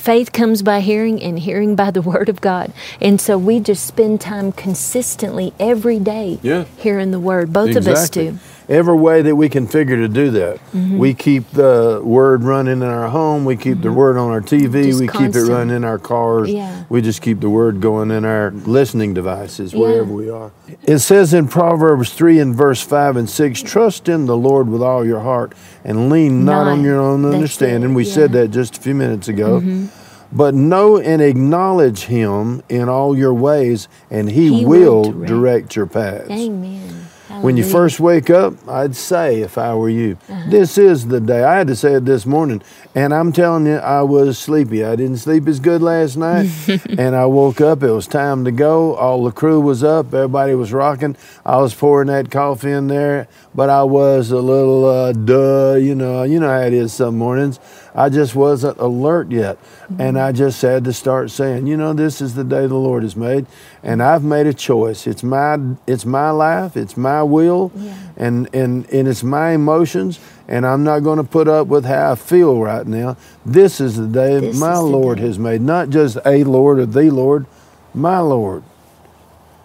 Faith 0.03 0.33
comes 0.33 0.63
by 0.65 0.81
hearing, 0.81 1.23
and 1.23 1.39
hearing 1.39 1.77
by 1.77 1.89
the 1.93 2.03
Word 2.13 2.29
of 2.29 2.41
God. 2.41 2.73
And 3.01 3.21
so 3.21 3.39
we 3.39 3.61
just 3.61 3.87
spend 3.87 4.21
time 4.21 4.51
consistently 4.51 5.55
every 5.61 6.01
day 6.01 6.41
Yeah. 6.43 6.65
hearing 6.77 7.13
the 7.13 7.21
Word. 7.21 7.53
Both 7.53 7.77
of 7.77 7.87
us 7.87 8.11
do. 8.11 8.37
Every 8.69 8.95
way 8.97 9.23
that 9.23 9.35
we 9.37 9.49
can 9.49 9.67
figure 9.67 9.97
to 9.97 10.09
do 10.09 10.31
that. 10.31 10.57
Mm-hmm. 10.73 10.99
We 10.99 11.15
keep 11.15 11.51
the 11.51 12.01
word 12.05 12.43
running 12.45 12.75
in 12.81 12.83
our 12.85 13.09
home. 13.09 13.45
We 13.45 13.57
keep 13.57 13.81
the 13.81 13.93
word 13.93 14.17
on 14.17 14.31
our 14.31 14.41
TV. 14.41 14.69
Mm-hmm. 14.69 14.83
Just 14.85 15.01
we 15.01 15.09
keep 15.09 15.35
it 15.35 15.49
running 15.49 15.75
in 15.77 15.85
our 15.85 15.99
cars. 15.99 16.51
Yeah. 16.51 16.85
We 16.89 17.03
just 17.03 17.23
keep 17.23 17.41
the 17.41 17.51
word 17.51 17.81
going 17.81 18.11
in 18.11 18.25
our 18.25 18.51
listening 18.53 19.15
devices, 19.15 19.73
Yeah. 19.73 19.81
wherever 19.81 20.13
we 20.13 20.31
are. 20.31 20.53
It 20.85 20.99
says 21.01 21.35
in 21.35 21.49
Proverbs 21.49 22.13
3 22.13 22.39
and 22.39 22.55
verse 22.55 22.81
5 22.83 23.17
and 23.17 23.29
6 23.29 23.63
Trust 23.63 24.09
in 24.09 24.27
the 24.27 24.37
Lord 24.37 24.69
with 24.69 24.83
all 24.83 25.05
your 25.05 25.21
heart 25.21 25.55
and 25.85 26.09
lean 26.09 26.45
not 26.45 26.67
on 26.69 26.83
your 26.85 27.01
own 27.01 27.23
That's 27.23 27.35
understanding. 27.35 27.91
it, 27.91 27.95
We 27.95 28.05
said 28.05 28.21
yeah. 28.21 28.27
Mm-hmm. 28.27 28.35
that 28.35 28.49
just 28.53 28.79
a 28.79 28.81
few 28.81 28.95
minutes 28.95 29.29
ago. 29.29 29.89
But 30.35 30.55
know 30.55 30.97
and 30.99 31.21
acknowledge 31.21 32.05
him 32.05 32.63
in 32.71 32.89
all 32.89 33.15
your 33.19 33.35
ways, 33.35 33.87
and 34.11 34.31
he, 34.31 34.61
He 34.61 34.65
will 34.65 35.03
will 35.03 35.13
direct. 35.13 35.29
direct 35.29 35.77
your 35.77 35.87
paths. 35.87 36.31
Amen. 36.31 37.02
When 37.43 37.57
you 37.57 37.65
first 37.65 37.99
wake 38.01 38.31
up, 38.31 38.55
I'd 38.69 38.95
say, 38.95 39.41
if 39.41 39.59
I 39.59 39.75
were 39.75 39.89
you, 39.89 40.17
this 40.49 40.79
is 40.79 41.09
the 41.09 41.21
day. 41.21 41.43
I 41.43 41.59
had 41.59 41.67
to 41.67 41.77
say 41.77 41.95
it 41.95 42.05
this 42.05 42.25
morning, 42.25 42.63
and 42.95 43.13
I'm 43.13 43.33
telling 43.33 43.67
you, 43.67 43.77
I 43.77 44.03
was 44.03 44.39
sleepy. 44.39 44.85
I 44.85 44.95
didn't 44.97 45.17
sleep 45.19 45.49
as 45.49 45.59
good 45.59 45.83
last 45.83 46.17
night, 46.17 46.51
and 46.99 47.17
I 47.17 47.27
woke 47.27 47.61
up. 47.61 47.83
It 47.83 47.91
was 47.91 48.07
time 48.07 48.45
to 48.45 48.53
go. 48.53 48.95
All 48.95 49.25
the 49.25 49.33
crew 49.33 49.61
was 49.61 49.83
up. 49.83 50.15
Everybody 50.15 50.55
was 50.55 50.73
rocking. 50.73 51.17
I 51.45 51.59
was 51.59 51.75
pouring 51.75 52.09
that 52.09 52.31
coffee 52.31 52.71
in 52.71 52.87
there, 52.87 53.27
but 53.55 53.69
I 53.69 53.83
was 53.83 54.31
a 54.31 54.41
little 54.41 54.85
uh, 54.85 55.13
duh. 55.13 55.75
You 55.75 55.95
know, 55.95 56.23
you 56.23 56.39
know 56.39 56.49
how 56.49 56.63
it 56.63 56.73
is 56.73 56.93
some 56.93 57.19
mornings. 57.19 57.59
I 57.95 58.09
just 58.09 58.35
wasn't 58.35 58.79
alert 58.79 59.31
yet. 59.31 59.59
And 59.99 60.19
I 60.19 60.33
just 60.33 60.63
had 60.63 60.85
to 60.85 60.93
start 60.93 61.31
saying, 61.31 61.67
you 61.67 61.77
know, 61.77 61.93
this 61.93 62.21
is 62.23 62.35
the 62.35 62.45
day 62.45 62.67
the 62.67 62.75
Lord 62.75 63.03
has 63.03 63.15
made, 63.15 63.47
and 63.83 64.03
I've 64.03 64.25
made 64.25 64.47
a 64.47 64.55
choice. 64.55 65.07
It's 65.07 65.23
my 65.23 65.59
it's 65.87 66.07
my 66.07 66.31
life, 66.31 66.77
it's 66.77 66.97
my 66.97 67.23
will, 67.23 67.71
and, 68.17 68.49
and 68.55 68.89
and 68.91 69.07
it's 69.09 69.23
my 69.23 69.51
emotions, 69.51 70.19
and 70.49 70.67
I'm 70.67 70.83
not 70.85 71.01
going 71.01 71.19
to 71.19 71.25
put 71.25 71.49
up 71.49 71.67
with 71.67 71.85
how 71.85 72.13
I 72.13 72.15
feel 72.15 72.59
right 72.61 72.87
now. 72.87 73.17
This 73.45 73.81
is 73.81 73.97
the 73.97 74.07
day 74.07 74.41
This 74.41 74.59
my 74.59 74.79
Lord 74.79 75.19
day. 75.19 75.25
has 75.27 75.39
made, 75.39 75.61
not 75.61 75.91
just 75.91 76.17
a 76.25 76.45
Lord 76.45 76.79
or 76.79 76.87
the 76.87 77.11
Lord, 77.11 77.47
my 77.93 78.19
Lord. 78.21 78.63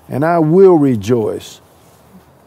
And 0.09 0.23
I 0.23 0.39
will 0.39 0.75
rejoice. 0.75 1.59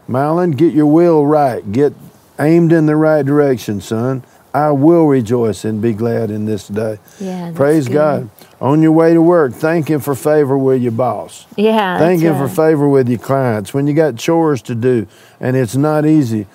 Mylon, 0.09 0.57
get 0.57 0.75
your 0.75 0.87
will 0.87 1.27
right. 1.27 1.71
Get 1.71 1.93
aimed 2.39 2.73
in 2.73 2.87
the 2.87 2.97
right 2.97 3.25
direction, 3.25 3.81
son. 3.81 4.25
I 4.53 4.71
will 4.71 5.07
rejoice 5.07 5.65
and 5.65 5.81
be 5.81 5.93
glad 5.93 6.31
in 6.31 6.45
this 6.45 6.69
day. 6.69 6.99
Yeah, 7.21 7.53
Praise 7.55 7.87
good. 7.87 7.95
God. 7.95 8.31
On 8.61 8.83
your 8.83 8.93
way 8.93 9.15
to 9.15 9.23
work, 9.23 9.53
thank 9.53 9.89
Him 9.89 10.01
for 10.01 10.15
favor 10.15 10.59
with 10.59 10.83
your 10.83 10.93
boss. 10.93 11.47
Yeah. 11.57 11.99
Thank 11.99 12.21
Him 12.23 12.37
for 12.37 12.49
favor 12.49 12.89
with 12.89 13.09
your 13.09 13.19
clients. 13.19 13.73
When 13.73 13.87
you 13.87 13.95
got 13.95 14.17
chores 14.17 14.61
to 14.63 14.75
do 14.75 15.07
and 15.41 15.57
it's 15.57 15.77
not 15.77 16.05
easy, 16.05 16.47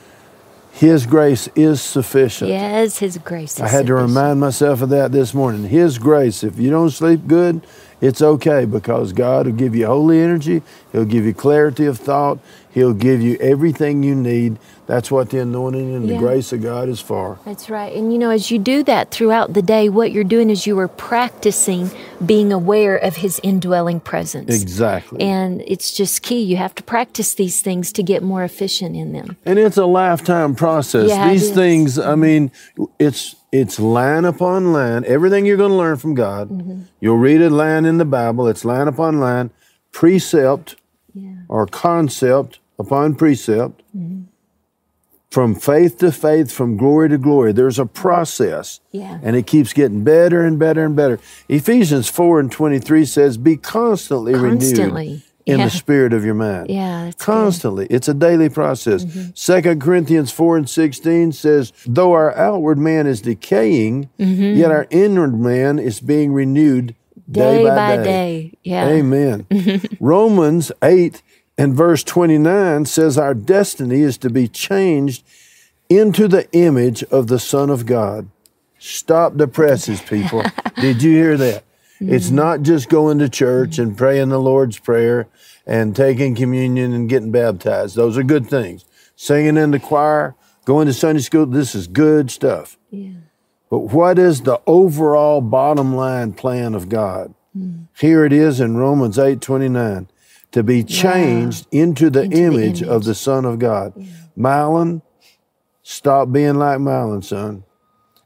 His 0.72 1.06
grace 1.06 1.48
is 1.56 1.82
sufficient. 1.82 2.50
Yes, 2.50 3.00
His 3.00 3.18
grace. 3.18 3.52
Is 3.52 3.56
sufficient. 3.58 3.74
I 3.74 3.78
had 3.78 3.88
to 3.88 3.96
remind 3.96 4.40
myself 4.40 4.82
of 4.82 4.90
that 4.90 5.12
this 5.12 5.34
morning. 5.34 5.64
His 5.64 5.98
grace, 5.98 6.44
if 6.44 6.60
you 6.60 6.70
don't 6.70 6.92
sleep 6.92 7.26
good, 7.28 7.66
it's 8.02 8.22
okay 8.22 8.66
because 8.66 9.14
God 9.14 9.46
will 9.46 9.54
give 9.54 9.76
you 9.76 9.88
holy 9.88 10.20
energy. 10.22 10.62
He'll 10.92 11.06
give 11.06 11.26
you 11.26 11.34
clarity 11.34 11.86
of 11.86 11.98
thought. 11.98 12.40
He'll 12.72 12.94
give 12.94 13.22
you 13.22 13.38
everything 13.40 14.04
you 14.04 14.16
need. 14.16 14.58
That's 14.88 15.10
what 15.10 15.30
the 15.32 15.40
anointing 15.40 15.96
and 15.96 16.08
Yeah. 16.08 16.14
the 16.16 16.20
grace 16.20 16.54
of 16.54 16.62
God 16.62 16.90
is 16.90 17.00
for. 17.00 17.40
That's 17.46 17.70
right. 17.70 17.92
And 17.96 18.12
you 18.14 18.20
know, 18.20 18.30
as 18.30 18.52
you 18.52 18.60
do 18.60 18.84
that 18.84 19.10
throughout 19.12 19.54
the 19.54 19.62
day, 19.62 19.90
what 19.90 20.12
you're 20.12 20.24
doing 20.24 20.50
is 20.52 20.68
you 20.68 20.78
are 20.80 20.88
practicing 20.88 21.90
being 22.24 22.52
aware 22.54 22.96
of 22.96 23.16
His 23.18 23.40
indwelling 23.42 24.00
presence. 24.00 24.54
Exactly. 24.54 25.22
And 25.22 25.64
it's 25.66 25.92
just 25.92 26.22
key. 26.22 26.42
You 26.42 26.58
have 26.58 26.76
to 26.76 26.84
practice 26.84 27.34
these 27.34 27.62
things 27.62 27.92
to 27.94 28.04
get 28.04 28.22
more 28.22 28.44
efficient 28.44 28.96
in 28.96 29.14
them. 29.14 29.38
And 29.46 29.58
it's 29.58 29.78
a 29.78 29.86
lifetime 29.86 30.54
process. 30.54 31.10
Yeah, 31.10 31.32
These 31.32 31.50
things, 31.52 31.98
I 31.98 32.16
mean, 32.16 32.52
it's 33.00 33.36
it's 33.62 33.80
line 33.80 34.26
upon 34.26 34.72
line. 34.74 35.04
Everything 35.06 35.46
you're 35.46 35.58
going 35.58 35.72
to 35.72 35.78
learn 35.78 35.98
from 35.98 36.14
God, 36.14 36.50
Mm-hmm. 36.50 36.82
you'll 37.00 37.18
read 37.18 37.42
a 37.42 37.50
line 37.50 37.86
in 37.86 37.98
the 37.98 38.06
Bible. 38.06 38.48
It's 38.48 38.66
line 38.66 38.88
upon 38.88 39.20
line, 39.20 39.52
precept 39.92 40.76
Yeah. 41.14 41.32
or 41.48 41.66
concept 41.68 42.60
upon 42.78 43.16
precept, 43.16 43.82
Mm-hmm. 43.98 44.24
from 45.30 45.56
faith 45.56 45.98
to 46.00 46.12
faith, 46.12 46.52
from 46.52 46.78
glory 46.78 47.10
to 47.10 47.18
glory. 47.18 47.52
There's 47.54 47.80
a 47.80 47.86
process. 47.86 48.80
Yeah. 48.92 49.20
And 49.22 49.36
it 49.36 49.46
keeps 49.48 49.74
getting 49.74 50.04
better 50.04 50.46
and 50.46 50.58
better 50.58 50.84
and 50.86 50.96
better. 50.96 51.20
Ephesians 51.50 52.08
4 52.10 52.40
and 52.40 52.52
23 52.52 53.06
says, 53.06 53.38
Be 53.38 53.58
constantly, 53.58 54.34
Constantly. 54.34 55.06
renewed 55.08 55.22
in 55.46 55.60
Yeah. 55.60 55.66
the 55.66 55.72
spirit 55.72 56.12
of 56.14 56.26
your 56.26 56.34
mind. 56.34 56.70
Yeah, 56.70 57.06
that's 57.06 57.16
good. 57.18 57.24
Constantly. 57.26 57.86
It's 57.90 58.08
a 58.08 58.14
daily 58.14 58.50
process. 58.50 59.06
Mm-hmm. 59.06 59.30
Second 59.36 59.82
Corinthians 59.82 60.32
4 60.32 60.58
and 60.58 60.70
16 60.70 61.32
says, 61.34 61.72
Though 61.86 62.14
our 62.14 62.36
outward 62.36 62.78
man 62.80 63.06
is 63.08 63.22
decaying, 63.22 64.10
Mm-hmm. 64.20 64.58
yet 64.58 64.72
our 64.72 64.88
inward 64.90 65.40
man 65.40 65.78
is 65.80 66.00
being 66.00 66.34
renewed 66.34 66.96
day, 67.32 67.58
Day 67.60 67.64
by, 67.64 67.76
by 67.76 67.96
day. 67.98 68.04
day. 68.04 68.52
Yeah. 68.64 68.88
Amen. 68.88 69.46
Romans 70.00 70.72
8 70.84 71.22
and 71.58 71.74
verse 71.76 72.04
29 72.04 72.86
says, 72.86 73.18
Our 73.18 73.34
destiny 73.34 74.02
is 74.02 74.18
to 74.20 74.30
be 74.30 74.48
changed 74.48 75.24
into 75.90 76.28
the 76.28 76.52
image 76.54 77.04
of 77.06 77.28
the 77.28 77.38
Son 77.40 77.70
of 77.70 77.86
God. 77.86 78.30
Stop 78.80 79.38
the 79.38 79.48
presses, 79.48 80.02
people. 80.02 80.44
Did 80.82 81.04
you 81.04 81.12
hear 81.12 81.38
that? 81.38 81.64
It's 82.00 82.28
mm-hmm. 82.28 82.36
not 82.36 82.62
just 82.62 82.90
going 82.90 83.20
to 83.20 83.30
church 83.30 83.80
and 83.80 83.98
praying 83.98 84.30
the 84.30 84.40
Lord's 84.40 84.80
Prayer 84.80 85.28
and 85.66 85.96
taking 85.96 86.36
communion 86.36 86.94
and 86.94 87.10
getting 87.10 87.32
baptized. 87.32 87.96
Those 87.96 88.18
are 88.18 88.24
good 88.24 88.48
things. 88.48 88.86
Singing 89.16 89.58
in 89.58 89.72
the 89.72 89.80
choir, 89.80 90.36
going 90.66 90.88
to 90.88 90.94
Sunday 90.94 91.22
school, 91.22 91.46
this 91.46 91.74
is 91.74 91.88
good 91.88 92.30
stuff. 92.30 92.78
Yeah. 92.92 93.12
But 93.70 93.80
what 93.80 94.20
is 94.20 94.42
the 94.42 94.62
overall 94.68 95.42
bottom 95.42 95.96
line 95.96 96.34
plan 96.34 96.76
of 96.76 96.90
God? 96.90 97.34
Mm. 97.58 97.88
Here 97.98 98.26
it 98.26 98.34
is 98.34 98.60
in 98.60 98.78
Romans 98.78 99.18
8 99.18 99.42
29 99.42 100.10
to 100.52 100.64
be 100.64 100.84
changed 100.84 101.68
into 101.72 102.10
the 102.10 102.24
Into 102.24 102.36
the 102.36 102.44
image 102.44 102.84
of 102.84 103.04
the 103.04 103.16
Son 103.16 103.44
of 103.44 103.60
God. 103.60 103.94
Mylon, 104.38 105.02
stop 105.84 106.32
being 106.32 106.56
like 106.56 106.80
Mylon, 106.80 107.24
son. 107.24 107.66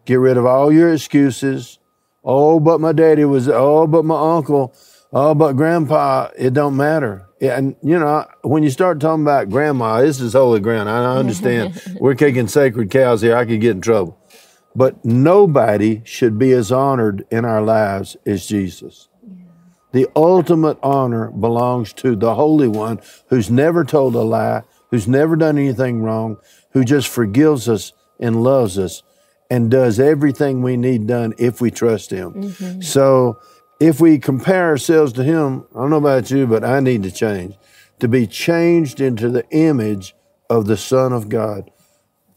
Get 0.05 0.15
rid 0.15 0.37
of 0.37 0.45
all 0.45 0.71
your 0.71 0.93
excuses. 0.93 1.78
Oh, 2.23 2.59
but 2.59 2.81
my 2.81 2.91
daddy 2.91 3.25
was, 3.25 3.47
oh, 3.47 3.87
but 3.87 4.03
my 4.03 4.35
uncle, 4.35 4.75
oh, 5.13 5.33
but 5.33 5.53
grandpa, 5.53 6.29
it 6.37 6.53
don't 6.53 6.75
matter. 6.75 7.27
Yeah, 7.39 7.57
and 7.57 7.75
you 7.81 7.97
know, 7.97 8.25
when 8.41 8.63
you 8.63 8.69
start 8.69 8.99
talking 8.99 9.23
about 9.23 9.49
grandma, 9.49 10.01
this 10.01 10.19
is 10.19 10.33
holy 10.33 10.59
ground. 10.59 10.89
I 10.89 11.15
understand. 11.15 11.81
We're 11.99 12.15
kicking 12.15 12.49
sacred 12.49 12.91
cows 12.91 13.21
here. 13.21 13.35
I 13.35 13.45
could 13.45 13.61
get 13.61 13.71
in 13.71 13.81
trouble. 13.81 14.17
But 14.75 15.03
nobody 15.05 16.01
should 16.03 16.37
be 16.37 16.51
as 16.51 16.71
honored 16.71 17.25
in 17.31 17.45
our 17.45 17.61
lives 17.61 18.17
as 18.25 18.45
Jesus. 18.45 19.07
The 19.91 20.07
ultimate 20.15 20.77
honor 20.83 21.31
belongs 21.31 21.93
to 21.93 22.15
the 22.15 22.35
Holy 22.35 22.67
One 22.67 22.99
who's 23.29 23.49
never 23.49 23.83
told 23.83 24.15
a 24.15 24.21
lie, 24.21 24.63
who's 24.91 25.07
never 25.07 25.35
done 25.35 25.57
anything 25.57 26.03
wrong, 26.03 26.37
who 26.71 26.83
just 26.83 27.07
forgives 27.07 27.67
us 27.67 27.93
and 28.19 28.43
loves 28.43 28.77
us 28.77 29.01
and 29.49 29.71
does 29.71 29.99
everything 29.99 30.61
we 30.61 30.77
need 30.77 31.07
done 31.07 31.33
if 31.37 31.59
we 31.59 31.71
trust 31.71 32.11
Him. 32.11 32.33
Mm-hmm. 32.33 32.81
So 32.81 33.39
if 33.79 33.99
we 33.99 34.19
compare 34.19 34.67
ourselves 34.67 35.13
to 35.13 35.23
Him, 35.23 35.65
I 35.75 35.79
don't 35.79 35.89
know 35.89 35.97
about 35.97 36.29
you, 36.29 36.45
but 36.47 36.63
I 36.63 36.79
need 36.79 37.03
to 37.03 37.11
change. 37.11 37.55
To 37.99 38.07
be 38.07 38.27
changed 38.27 39.01
into 39.01 39.29
the 39.29 39.47
image 39.49 40.15
of 40.49 40.65
the 40.65 40.77
Son 40.77 41.13
of 41.13 41.29
God. 41.29 41.71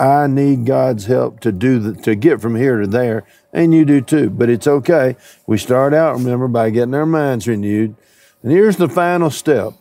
I 0.01 0.27
need 0.27 0.67
God's 0.67 1.07
help 1.07 1.39
to 1.41 1.53
do 1.53 1.79
the, 1.79 1.95
to 2.03 2.17
get 2.17 2.41
from 2.41 2.57
here 2.57 2.81
to 2.81 2.89
there, 2.89 3.25
and 3.53 3.73
you 3.73 3.85
do 3.85 4.01
too. 4.01 4.31
But 4.31 4.51
it's 4.51 4.67
okay. 4.67 5.17
We 5.47 5.59
start 5.59 5.95
out, 5.95 6.17
remember, 6.17 6.49
by 6.49 6.71
getting 6.71 6.95
our 6.95 7.07
minds 7.07 7.47
renewed. 7.47 7.95
And 8.43 8.51
here's 8.51 8.77
the 8.77 8.89
final 8.89 9.31
step. 9.31 9.75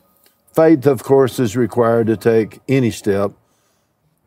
Faith, 0.54 0.86
of 0.86 1.02
course, 1.02 1.40
is 1.40 1.58
required 1.58 2.08
to 2.08 2.18
take 2.18 2.60
any 2.68 2.92
step. 2.92 3.32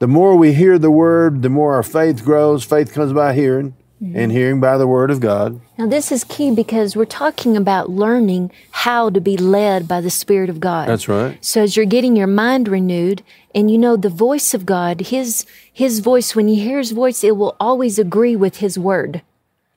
The 0.00 0.08
more 0.08 0.36
we 0.36 0.52
hear 0.52 0.78
the 0.78 0.90
word, 0.90 1.42
the 1.42 1.48
more 1.48 1.74
our 1.74 1.82
faith 1.82 2.24
grows. 2.24 2.64
Faith 2.64 2.92
comes 2.92 3.12
by 3.12 3.32
hearing, 3.32 3.74
mm-hmm. 4.02 4.16
and 4.16 4.32
hearing 4.32 4.60
by 4.60 4.76
the 4.76 4.86
word 4.86 5.10
of 5.10 5.20
God. 5.20 5.60
Now, 5.78 5.86
this 5.86 6.10
is 6.10 6.24
key 6.24 6.50
because 6.50 6.96
we're 6.96 7.04
talking 7.04 7.56
about 7.56 7.90
learning 7.90 8.50
how 8.72 9.08
to 9.10 9.20
be 9.20 9.36
led 9.36 9.86
by 9.86 10.00
the 10.00 10.10
Spirit 10.10 10.50
of 10.50 10.58
God. 10.58 10.88
That's 10.88 11.08
right. 11.08 11.42
So 11.44 11.62
as 11.62 11.76
you're 11.76 11.86
getting 11.86 12.16
your 12.16 12.26
mind 12.26 12.68
renewed, 12.68 13.22
and 13.54 13.70
you 13.70 13.78
know 13.78 13.96
the 13.96 14.08
voice 14.08 14.52
of 14.52 14.66
God, 14.66 15.00
His 15.00 15.46
His 15.72 16.00
voice. 16.00 16.34
When 16.34 16.48
you 16.48 16.56
hear 16.56 16.78
His 16.78 16.90
voice, 16.90 17.22
it 17.22 17.36
will 17.36 17.56
always 17.60 17.98
agree 17.98 18.34
with 18.34 18.56
His 18.56 18.76
word. 18.76 19.22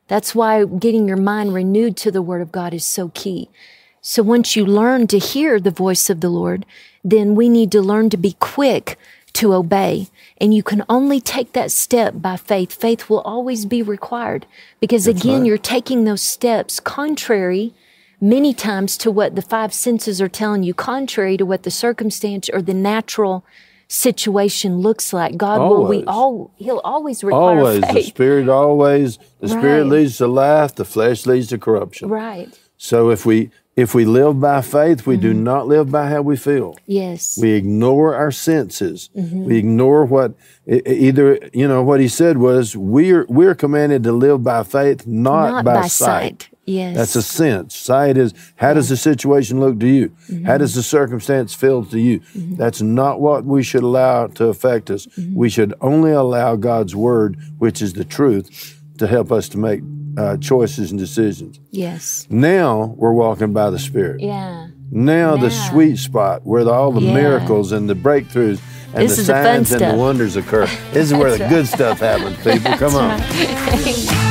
That's 0.07 0.33
why 0.33 0.65
getting 0.65 1.07
your 1.07 1.17
mind 1.17 1.53
renewed 1.53 1.95
to 1.97 2.11
the 2.11 2.21
Word 2.21 2.41
of 2.41 2.51
God 2.51 2.73
is 2.73 2.85
so 2.85 3.09
key. 3.09 3.49
So 4.01 4.23
once 4.23 4.55
you 4.55 4.65
learn 4.65 5.07
to 5.07 5.19
hear 5.19 5.59
the 5.59 5.69
voice 5.69 6.09
of 6.09 6.21
the 6.21 6.29
Lord, 6.29 6.65
then 7.03 7.35
we 7.35 7.49
need 7.49 7.71
to 7.73 7.81
learn 7.81 8.09
to 8.11 8.17
be 8.17 8.35
quick 8.39 8.97
to 9.37 9.53
obey. 9.53 10.07
And 10.39 10.53
you 10.53 10.63
can 10.63 10.83
only 10.89 11.19
take 11.19 11.53
that 11.53 11.71
step 11.71 12.15
by 12.15 12.37
faith. 12.37 12.73
Faith 12.73 13.09
will 13.09 13.21
always 13.21 13.65
be 13.65 13.81
required 13.81 14.45
because 14.79 15.07
again, 15.07 15.39
right. 15.41 15.47
you're 15.47 15.57
taking 15.57 16.03
those 16.03 16.21
steps 16.21 16.79
contrary 16.79 17.73
many 18.19 18.53
times 18.53 18.97
to 18.97 19.11
what 19.11 19.35
the 19.35 19.41
five 19.41 19.73
senses 19.73 20.21
are 20.21 20.27
telling 20.27 20.63
you, 20.63 20.73
contrary 20.73 21.37
to 21.37 21.45
what 21.45 21.63
the 21.63 21.71
circumstance 21.71 22.49
or 22.49 22.61
the 22.61 22.73
natural 22.73 23.45
situation 23.87 24.79
looks 24.79 25.13
like. 25.13 25.37
God 25.37 25.59
will 25.59 25.85
we 25.85 26.03
Always. 26.03 26.07
all 26.07 26.51
He'll 26.57 26.81
always 26.83 27.23
require 27.23 27.59
Always, 27.59 27.81
the. 27.81 28.01
Spirit 28.01 28.49
always, 28.49 29.19
the 29.39 29.49
Spirit 29.49 29.85
leads 29.85 30.17
to 30.17 30.27
life, 30.27 30.75
the 30.75 30.85
flesh 30.85 31.25
leads 31.25 31.47
to 31.49 31.57
corruption. 31.57 32.09
Right. 32.09 32.57
So 32.77 33.11
if 33.11 33.25
we 33.25 33.51
if 33.77 33.93
we 33.93 34.05
live 34.05 34.41
by 34.41 34.61
faith, 34.61 35.05
we 35.05 35.17
do 35.17 35.33
mm-hmm. 35.33 35.43
not 35.43 35.67
live 35.67 35.91
by 35.91 36.09
how 36.09 36.23
we 36.23 36.35
feel. 36.35 36.75
Yes. 36.87 37.37
We 37.39 37.51
ignore 37.51 38.15
our 38.15 38.31
senses. 38.31 39.11
Mm-hmm. 39.15 39.45
We 39.45 39.57
ignore 39.59 40.03
what 40.03 40.33
either 40.65 41.39
you 41.53 41.67
know 41.67 41.83
what 41.83 41.99
he 41.99 42.07
said 42.07 42.39
was 42.39 42.75
we're 42.75 43.25
we're 43.29 43.53
commanded 43.53 44.03
to 44.03 44.11
live 44.11 44.43
by 44.43 44.63
faith, 44.63 45.05
not, 45.05 45.51
Not 45.51 45.65
by, 45.65 45.73
by 45.81 45.87
sight. 45.87 46.43
sight. 46.43 46.49
Yes. 46.65 46.97
That's 46.97 47.15
a 47.15 47.21
sense. 47.21 47.75
Sight 47.75 48.17
is 48.17 48.33
how 48.55 48.73
does 48.73 48.89
the 48.89 48.97
situation 48.97 49.59
look 49.59 49.79
to 49.79 49.87
you? 49.87 50.07
How 50.07 50.33
mm-hmm. 50.33 50.57
does 50.57 50.73
the 50.73 50.83
circumstance 50.83 51.53
feel 51.53 51.85
to 51.85 51.99
you? 51.99 52.19
Mm-hmm. 52.19 52.55
That's 52.55 52.81
not 52.81 53.21
what 53.21 53.45
we 53.45 53.61
should 53.61 53.83
allow 53.83 54.25
to 54.27 54.45
affect 54.47 54.89
us. 54.89 55.07
We 55.33 55.49
should 55.49 55.75
only 55.81 56.11
allow 56.11 56.55
God's 56.55 56.95
word, 56.95 57.37
which 57.59 57.81
is 57.81 57.93
the 57.93 58.03
truth, 58.03 58.81
to 58.97 59.05
help 59.05 59.31
us 59.31 59.47
to 59.49 59.59
make 59.59 59.81
uh, 60.17 60.35
choices 60.37 60.91
and 60.91 60.99
decisions. 60.99 61.59
yes. 61.71 62.25
Now 62.29 62.95
we're 62.97 63.13
walking 63.13 63.53
by 63.53 63.69
the 63.69 63.79
Spirit. 63.79 64.19
Yeah. 64.21 64.67
Now 64.91 65.35
the 65.37 65.51
sweet 65.51 65.97
spot 65.97 66.41
where 66.45 66.63
the, 66.63 66.71
all 66.71 66.91
the 66.91 67.01
Yeah. 67.01 67.13
miracles 67.13 67.71
and 67.71 67.89
the 67.89 67.93
breakthroughs 67.93 68.59
and 68.93 69.03
This 69.03 69.15
the 69.17 69.21
is 69.21 69.27
the 69.27 69.33
signs 69.43 69.71
and 69.73 69.81
the 69.81 69.95
wonders 69.97 70.35
occur. 70.37 70.65
This 70.93 71.11
is 71.11 71.13
where 71.13 71.31
the 71.31 71.37
That's 71.39 71.53
good 71.53 71.67
stuff 71.67 71.99
happens, 71.99 72.37
people. 72.37 72.73
Come 72.77 72.95
on. 72.95 73.21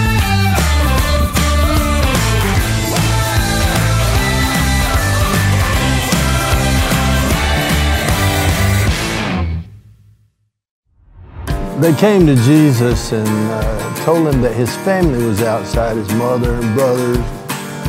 They 11.81 11.95
came 11.95 12.27
to 12.27 12.35
Jesus 12.37 13.13
and 13.13 13.29
uh, 13.29 14.05
told 14.07 14.33
him 14.35 14.41
that 14.41 14.55
his 14.55 14.75
family 14.77 15.23
was 15.23 15.43
outside, 15.43 15.99
his 15.99 16.11
mother 16.15 16.55
and 16.55 16.75
brothers. 16.75 17.19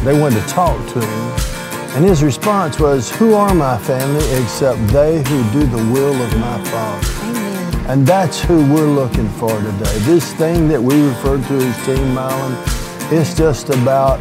They 0.03 0.19
wanted 0.19 0.41
to 0.41 0.47
talk 0.47 0.77
to 0.91 0.99
him. 0.99 1.95
And 1.95 2.03
his 2.03 2.21
response 2.21 2.81
was, 2.81 3.09
Who 3.15 3.33
are 3.33 3.55
my 3.55 3.77
family 3.77 4.29
except 4.41 4.85
they 4.89 5.23
who 5.23 5.51
do 5.51 5.65
the 5.65 5.91
will 5.93 6.21
of 6.21 6.37
my 6.37 6.61
Father? 6.65 7.07
Amen. 7.29 7.85
And 7.89 8.05
that's 8.05 8.41
who 8.41 8.57
we're 8.73 8.89
looking 8.89 9.29
for 9.29 9.57
today. 9.57 9.97
This 9.99 10.33
thing 10.33 10.67
that 10.67 10.81
we 10.81 11.07
refer 11.07 11.37
to 11.37 11.53
as 11.55 11.85
Team 11.85 12.13
Mylon, 12.13 13.13
it's 13.13 13.37
just 13.37 13.69
about 13.69 14.19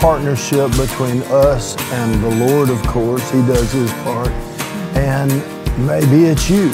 partnership 0.00 0.70
between 0.76 1.22
us 1.24 1.76
and 1.94 2.22
the 2.22 2.46
Lord, 2.46 2.70
of 2.70 2.80
course. 2.84 3.28
He 3.32 3.40
does 3.40 3.72
his 3.72 3.92
part. 4.04 4.30
And 4.94 5.32
maybe 5.84 6.26
it's 6.26 6.48
you. 6.48 6.70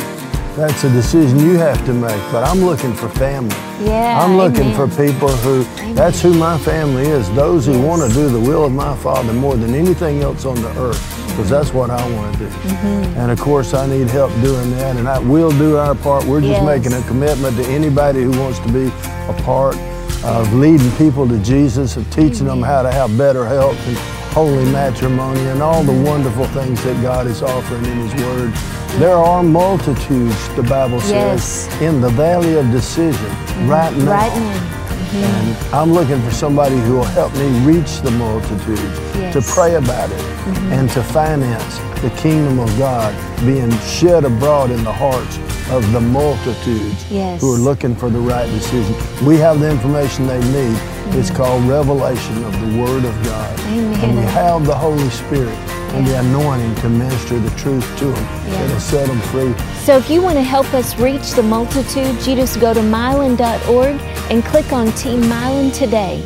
That's 0.57 0.85
a 0.85 0.91
decision 0.91 1.39
you 1.41 1.59
have 1.59 1.85
to 1.85 1.93
make. 1.93 2.19
But 2.33 2.43
I'm 2.45 2.61
looking 2.65 2.95
for 2.95 3.11
family. 3.11 3.55
Yeah. 3.85 4.19
I'm 4.25 4.39
looking 4.39 4.73
amen. 4.73 4.89
for 4.89 5.07
people 5.07 5.29
who, 5.29 5.65
that's 5.93 6.23
who 6.23 6.33
my 6.33 6.57
family 6.57 7.03
is, 7.07 7.31
those 7.35 7.67
who 7.67 7.73
Yes. 7.73 7.85
want 7.85 8.09
to 8.11 8.15
do 8.17 8.31
the 8.31 8.41
will 8.41 8.65
of 8.65 8.73
my 8.73 8.97
Father 8.97 9.35
more 9.35 9.55
than 9.57 9.75
anything 9.75 10.23
else 10.23 10.47
on 10.47 10.55
the 10.63 10.71
earth, 10.79 10.99
because 11.29 11.51
that's 11.51 11.75
what 11.75 11.91
I 11.91 12.11
want 12.13 12.33
to 12.33 12.39
do. 12.39 12.47
Mm-hmm. 12.49 13.19
And 13.21 13.31
of 13.31 13.39
course, 13.39 13.75
I 13.75 13.87
need 13.87 14.09
help 14.09 14.33
doing 14.41 14.71
that, 14.73 14.97
and 14.97 15.07
I 15.07 15.19
will 15.19 15.51
do 15.51 15.77
our 15.77 15.95
part. 15.95 16.25
We're 16.25 16.41
just 16.41 16.63
Yes. 16.63 16.65
making 16.65 16.95
a 16.95 17.03
commitment 17.07 17.55
to 17.59 17.65
anybody 17.67 18.23
who 18.23 18.31
wants 18.41 18.59
to 18.61 18.69
be 18.73 18.87
a 19.29 19.35
part 19.43 19.77
of 20.25 20.51
leading 20.55 20.91
people 20.93 21.29
to 21.29 21.39
Jesus, 21.41 21.99
of 21.99 22.11
teaching 22.11 22.47
them 22.47 22.63
how 22.63 22.81
to 22.81 22.91
have 22.91 23.17
better 23.19 23.45
health 23.45 23.77
and 23.89 23.99
holy 24.37 24.67
matrimony 24.67 25.41
and 25.47 25.63
all 25.63 25.83
the 25.83 26.03
wonderful 26.03 26.45
things 26.49 26.85
that 26.85 27.01
God 27.01 27.27
is 27.27 27.41
offering 27.43 27.87
in 27.87 28.07
His 28.07 28.15
Word. 28.23 28.53
There 29.01 29.17
are 29.17 29.43
multitudes, 29.43 30.55
the 30.55 30.63
Bible 30.63 31.01
says, 31.01 31.67
Yes. 31.71 31.81
in 31.81 32.03
the 32.03 32.11
valley 32.11 32.55
of 32.59 32.71
decision 32.71 33.15
mm-hmm. 33.15 33.67
right 33.67 33.97
now. 33.97 34.11
Right 34.11 34.37
now. 34.37 34.61
Mm-hmm. 34.61 35.25
And 35.25 35.75
I'm 35.75 35.91
looking 35.91 36.21
for 36.21 36.31
somebody 36.31 36.77
who 36.77 36.97
will 36.97 37.13
help 37.21 37.35
me 37.37 37.49
reach 37.65 38.03
the 38.03 38.11
multitude, 38.11 38.79
Yes. 39.17 39.33
to 39.33 39.41
pray 39.41 39.77
about 39.77 40.11
it, 40.13 40.19
mm-hmm. 40.19 40.73
and 40.75 40.91
to 40.91 41.03
finance 41.03 41.79
the 42.03 42.11
kingdom 42.21 42.59
of 42.59 42.69
God 42.77 43.15
being 43.41 43.71
shed 43.79 44.27
abroad 44.27 44.71
in 44.71 44.85
the 44.85 44.93
hearts 44.93 45.39
of 45.71 45.91
the 45.93 46.01
multitudes 46.03 47.11
Yes. 47.11 47.41
who 47.41 47.55
are 47.55 47.59
looking 47.59 47.97
for 47.97 48.11
the 48.11 48.21
right 48.21 48.51
decision. 48.51 48.95
We 49.27 49.37
have 49.39 49.61
the 49.61 49.71
information 49.71 50.27
they 50.27 50.41
need. 50.53 50.79
It's 51.15 51.31
called 51.31 51.65
revelation 51.65 52.45
of 52.45 52.53
the 52.61 52.83
Word 52.83 53.05
of 53.05 53.25
God. 53.25 53.61
Amen. 53.61 54.05
And 54.05 54.17
we 54.17 54.23
have 54.25 54.67
the 54.67 54.75
Holy 54.75 55.09
Spirit 55.11 55.57
and 55.95 56.07
the 56.07 56.19
anointing 56.19 56.75
to 56.77 56.89
minister 56.89 57.39
the 57.39 57.51
truth 57.57 57.87
to 57.99 58.07
them. 58.07 58.25
Yeah. 58.49 58.65
It'll 58.65 58.81
set 58.81 59.07
them 59.07 59.21
free. 59.21 59.55
So 59.85 59.97
if 59.97 60.11
you 60.11 60.21
want 60.21 60.37
to 60.37 60.43
help 60.43 60.73
us 60.75 60.99
reach 60.99 61.33
the 61.33 61.43
multitudes, 61.43 62.29
you 62.29 62.37
just 62.37 62.61
go 62.61 62.75
to 62.75 62.81
mylon.org 62.81 64.01
and 64.31 64.45
click 64.45 64.73
on 64.73 64.93
Team 64.93 65.23
Mylon 65.23 65.73
today. 65.73 66.23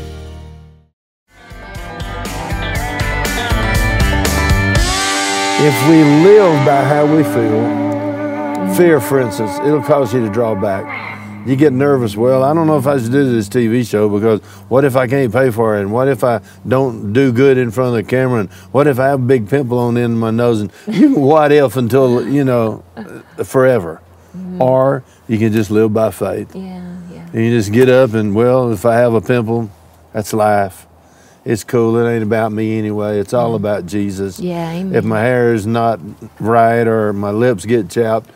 If 5.63 5.89
we 5.89 6.03
live 6.25 6.67
by 6.67 6.83
how 6.83 7.05
we 7.05 7.23
feel, 7.23 8.75
fear, 8.77 8.99
for 8.99 9.21
instance, 9.21 9.59
it'll 9.59 9.83
cause 9.83 10.15
you 10.15 10.21
to 10.21 10.31
draw 10.31 10.55
back. 10.55 11.10
You 11.47 11.57
get 11.57 11.73
nervous. 11.73 12.17
Well, 12.17 12.43
I 12.43 12.53
don't 12.53 12.67
know 12.67 12.77
if 12.77 12.87
I 12.87 12.99
should 12.99 13.13
do 13.13 13.33
this 13.33 13.49
TV 13.49 13.89
show 13.89 14.09
because 14.09 14.41
what 14.69 14.85
if 14.85 14.95
I 14.95 15.07
can't 15.07 15.33
pay 15.33 15.51
for 15.51 15.77
it? 15.77 15.81
And 15.81 15.93
what 15.93 16.09
if 16.09 16.23
I 16.23 16.41
don't 16.69 17.13
do 17.13 17.33
good 17.33 17.57
in 17.57 17.71
front 17.71 17.89
of 17.89 17.95
the 17.95 18.09
camera? 18.09 18.41
And 18.41 18.51
what 18.73 18.87
if 18.87 18.99
I 18.99 19.07
have 19.09 19.21
a 19.21 19.25
big 19.25 19.49
pimple 19.49 19.79
on 19.79 19.95
the 19.95 20.03
end 20.03 20.15
of 20.15 20.19
my 20.19 20.31
nose? 20.31 20.61
And 20.61 20.73
you 20.87 21.15
can 21.15 21.23
what 21.23 21.51
if 21.51 21.77
until, 21.77 22.29
you 22.29 22.45
know, 22.45 22.85
forever. 23.45 24.03
Mm-hmm. 24.37 24.63
Or 24.63 25.03
you 25.29 25.39
can 25.39 25.53
just 25.53 25.71
live 25.71 25.95
by 25.95 26.11
faith. 26.11 26.55
Yeah, 26.55 26.99
yeah. 27.11 27.27
And 27.33 27.45
you 27.45 27.51
just 27.51 27.73
get 27.73 27.89
up 27.89 28.13
and, 28.13 28.35
well, 28.35 28.73
if 28.73 28.85
I 28.85 28.97
have 28.97 29.15
a 29.15 29.21
pimple, 29.21 29.71
that's 30.13 30.33
life. 30.33 30.87
It's 31.45 31.65
cool. 31.65 31.97
It 31.97 32.13
ain't 32.13 32.23
about 32.23 32.53
me 32.53 32.79
anyway. 32.79 33.19
It's 33.19 33.33
all 33.33 33.53
mm. 33.53 33.57
about 33.57 33.87
Jesus. 33.87 34.39
Yeah, 34.39 34.71
amen. 34.71 34.95
If 34.95 35.05
my 35.05 35.21
hair 35.21 35.55
is 35.55 35.67
not 35.67 36.01
right 36.39 36.87
or 36.87 37.13
my 37.13 37.31
lips 37.31 37.65
get 37.65 37.89
chapped, 37.89 38.29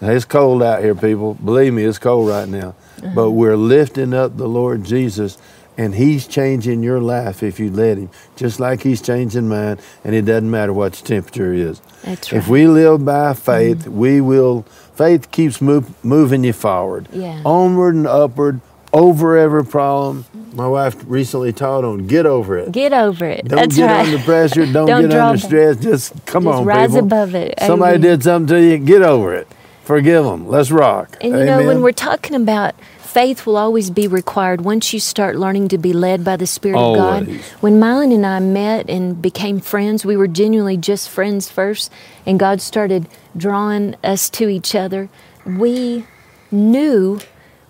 it's 0.00 0.24
cold 0.24 0.62
out 0.62 0.82
here, 0.82 0.94
people. 0.94 1.34
Believe 1.34 1.72
me, 1.74 1.84
it's 1.84 1.98
cold 1.98 2.28
right 2.28 2.48
now. 2.48 2.74
Uh-huh. 3.02 3.12
But 3.14 3.30
we're 3.32 3.56
lifting 3.56 4.12
up 4.14 4.36
the 4.36 4.46
Lord 4.48 4.84
Jesus, 4.84 5.38
and 5.78 5.94
He's 5.94 6.26
changing 6.26 6.82
your 6.82 7.00
life 7.00 7.42
if 7.42 7.58
you 7.60 7.70
let 7.70 7.98
Him, 7.98 8.10
just 8.36 8.60
like 8.60 8.82
He's 8.82 9.00
changing 9.02 9.48
mine. 9.48 9.78
And 10.04 10.14
it 10.14 10.22
doesn't 10.22 10.50
matter 10.50 10.72
what 10.72 10.94
the 10.94 11.06
temperature 11.06 11.52
is. 11.52 11.80
That's 12.02 12.28
If 12.28 12.32
right. 12.32 12.42
Mm-hmm. 12.42 12.52
we 12.52 12.66
live 12.66 13.04
by 13.04 13.34
faith, 13.34 13.86
we 13.88 14.20
will. 14.20 14.62
Faith 14.94 15.30
keeps 15.30 15.60
move, 15.62 16.02
moving 16.04 16.44
you 16.44 16.52
forward, 16.52 17.08
Yeah. 17.12 17.40
onward 17.44 17.94
and 17.94 18.06
upward, 18.06 18.60
over 18.92 19.38
every 19.38 19.64
problem. 19.64 20.26
My 20.52 20.66
wife 20.66 20.96
recently 21.06 21.52
taught 21.52 21.84
on 21.84 22.06
get 22.06 22.26
over 22.26 22.58
it. 22.58 22.72
Get 22.72 22.92
over 22.92 23.24
it. 23.24 23.46
Don't 23.48 23.56
That's 23.60 23.76
get 23.76 23.86
right. 23.86 24.04
under 24.06 24.18
pressure. 24.24 24.66
Don't, 24.72 24.86
Don't 24.88 25.08
get 25.08 25.18
under 25.18 25.38
stress. 25.38 25.76
Just 25.76 26.26
come 26.26 26.46
on. 26.48 26.52
Just 26.54 26.60
on, 26.60 26.66
rise 26.66 26.90
people. 26.90 27.06
above 27.06 27.34
it. 27.34 27.54
Somebody 27.60 27.94
Amen. 27.96 28.00
did 28.00 28.22
something 28.24 28.56
to 28.56 28.60
you. 28.62 28.78
Get 28.78 29.02
over 29.02 29.32
it. 29.32 29.46
Forgive 29.90 30.24
them. 30.24 30.46
Let's 30.46 30.70
rock. 30.70 31.16
And 31.20 31.36
you 31.36 31.44
know, 31.44 31.66
when 31.66 31.82
we're 31.82 31.90
talking 31.90 32.36
about 32.36 32.76
faith 33.00 33.44
will 33.44 33.56
always 33.56 33.90
be 33.90 34.06
required 34.06 34.60
once 34.60 34.92
you 34.92 35.00
start 35.00 35.34
learning 35.34 35.66
to 35.66 35.78
be 35.78 35.92
led 35.92 36.22
by 36.24 36.36
the 36.36 36.46
Spirit 36.46 36.78
of 36.78 36.94
God. 36.94 37.26
When 37.58 37.80
Mylon 37.80 38.14
and 38.14 38.24
I 38.24 38.38
met 38.38 38.88
and 38.88 39.20
became 39.20 39.58
friends, 39.58 40.04
we 40.04 40.16
were 40.16 40.28
genuinely 40.28 40.76
just 40.76 41.10
friends 41.10 41.50
first, 41.50 41.90
and 42.24 42.38
God 42.38 42.60
started 42.60 43.08
drawing 43.36 43.96
us 44.04 44.30
to 44.30 44.48
each 44.48 44.76
other. 44.76 45.08
We 45.44 46.04
knew 46.52 47.18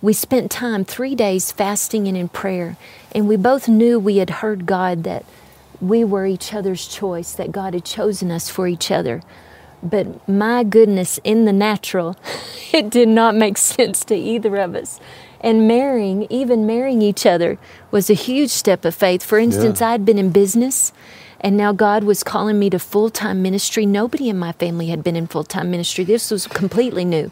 we 0.03 0.13
spent 0.13 0.51
time 0.51 0.85
three 0.85 1.15
days 1.15 1.51
fasting 1.51 2.07
and 2.07 2.19
in 2.19 2.29
prayer, 2.29 2.77
and 3.15 3.29
we 3.29 3.37
both 3.37 3.67
knew 3.67 3.99
we 3.99 4.19
had 4.19 4.29
heard 4.29 4.67
God 4.67 5.05
that 5.05 5.25
we 5.81 6.05
were 6.05 6.27
each 6.27 6.53
other's 6.53 6.87
choice, 6.87 7.33
that 7.33 7.51
God 7.51 7.73
had 7.73 7.87
chosen 7.87 8.31
us 8.31 8.51
for 8.51 8.69
each 8.69 8.91
other. 8.91 9.23
But 9.83 10.29
my 10.29 10.63
goodness, 10.65 11.19
in 11.25 11.45
the 11.47 11.53
natural, 11.53 12.17
it 12.73 12.91
did 12.91 13.09
not 13.09 13.35
make 13.35 13.57
sense 13.59 14.05
to 14.07 14.15
either 14.15 14.57
of 14.57 14.75
us. 14.75 15.01
And 15.41 15.67
marrying, 15.67 16.27
even 16.29 16.67
marrying 16.67 17.01
each 17.01 17.25
other, 17.25 17.59
was 17.91 18.11
a 18.11 18.15
huge 18.15 18.51
step 18.51 18.85
of 18.85 18.95
faith. 18.95 19.23
For 19.23 19.39
instance, 19.39 19.81
Yeah. 19.81 19.91
I'd 19.91 20.05
been 20.05 20.19
in 20.19 20.31
business, 20.31 20.93
and 21.41 21.57
now 21.57 21.73
God 21.73 22.05
was 22.05 22.23
calling 22.23 22.59
me 22.59 22.69
to 22.71 22.79
full 22.79 23.09
time 23.09 23.41
ministry. 23.41 23.87
Nobody 23.87 24.29
in 24.29 24.39
my 24.39 24.53
family 24.53 24.89
had 24.89 25.03
been 25.03 25.17
in 25.17 25.27
full 25.27 25.45
time 25.45 25.71
ministry. 25.71 26.05
This 26.05 26.31
was 26.31 26.47
completely 26.47 27.07
new. 27.07 27.31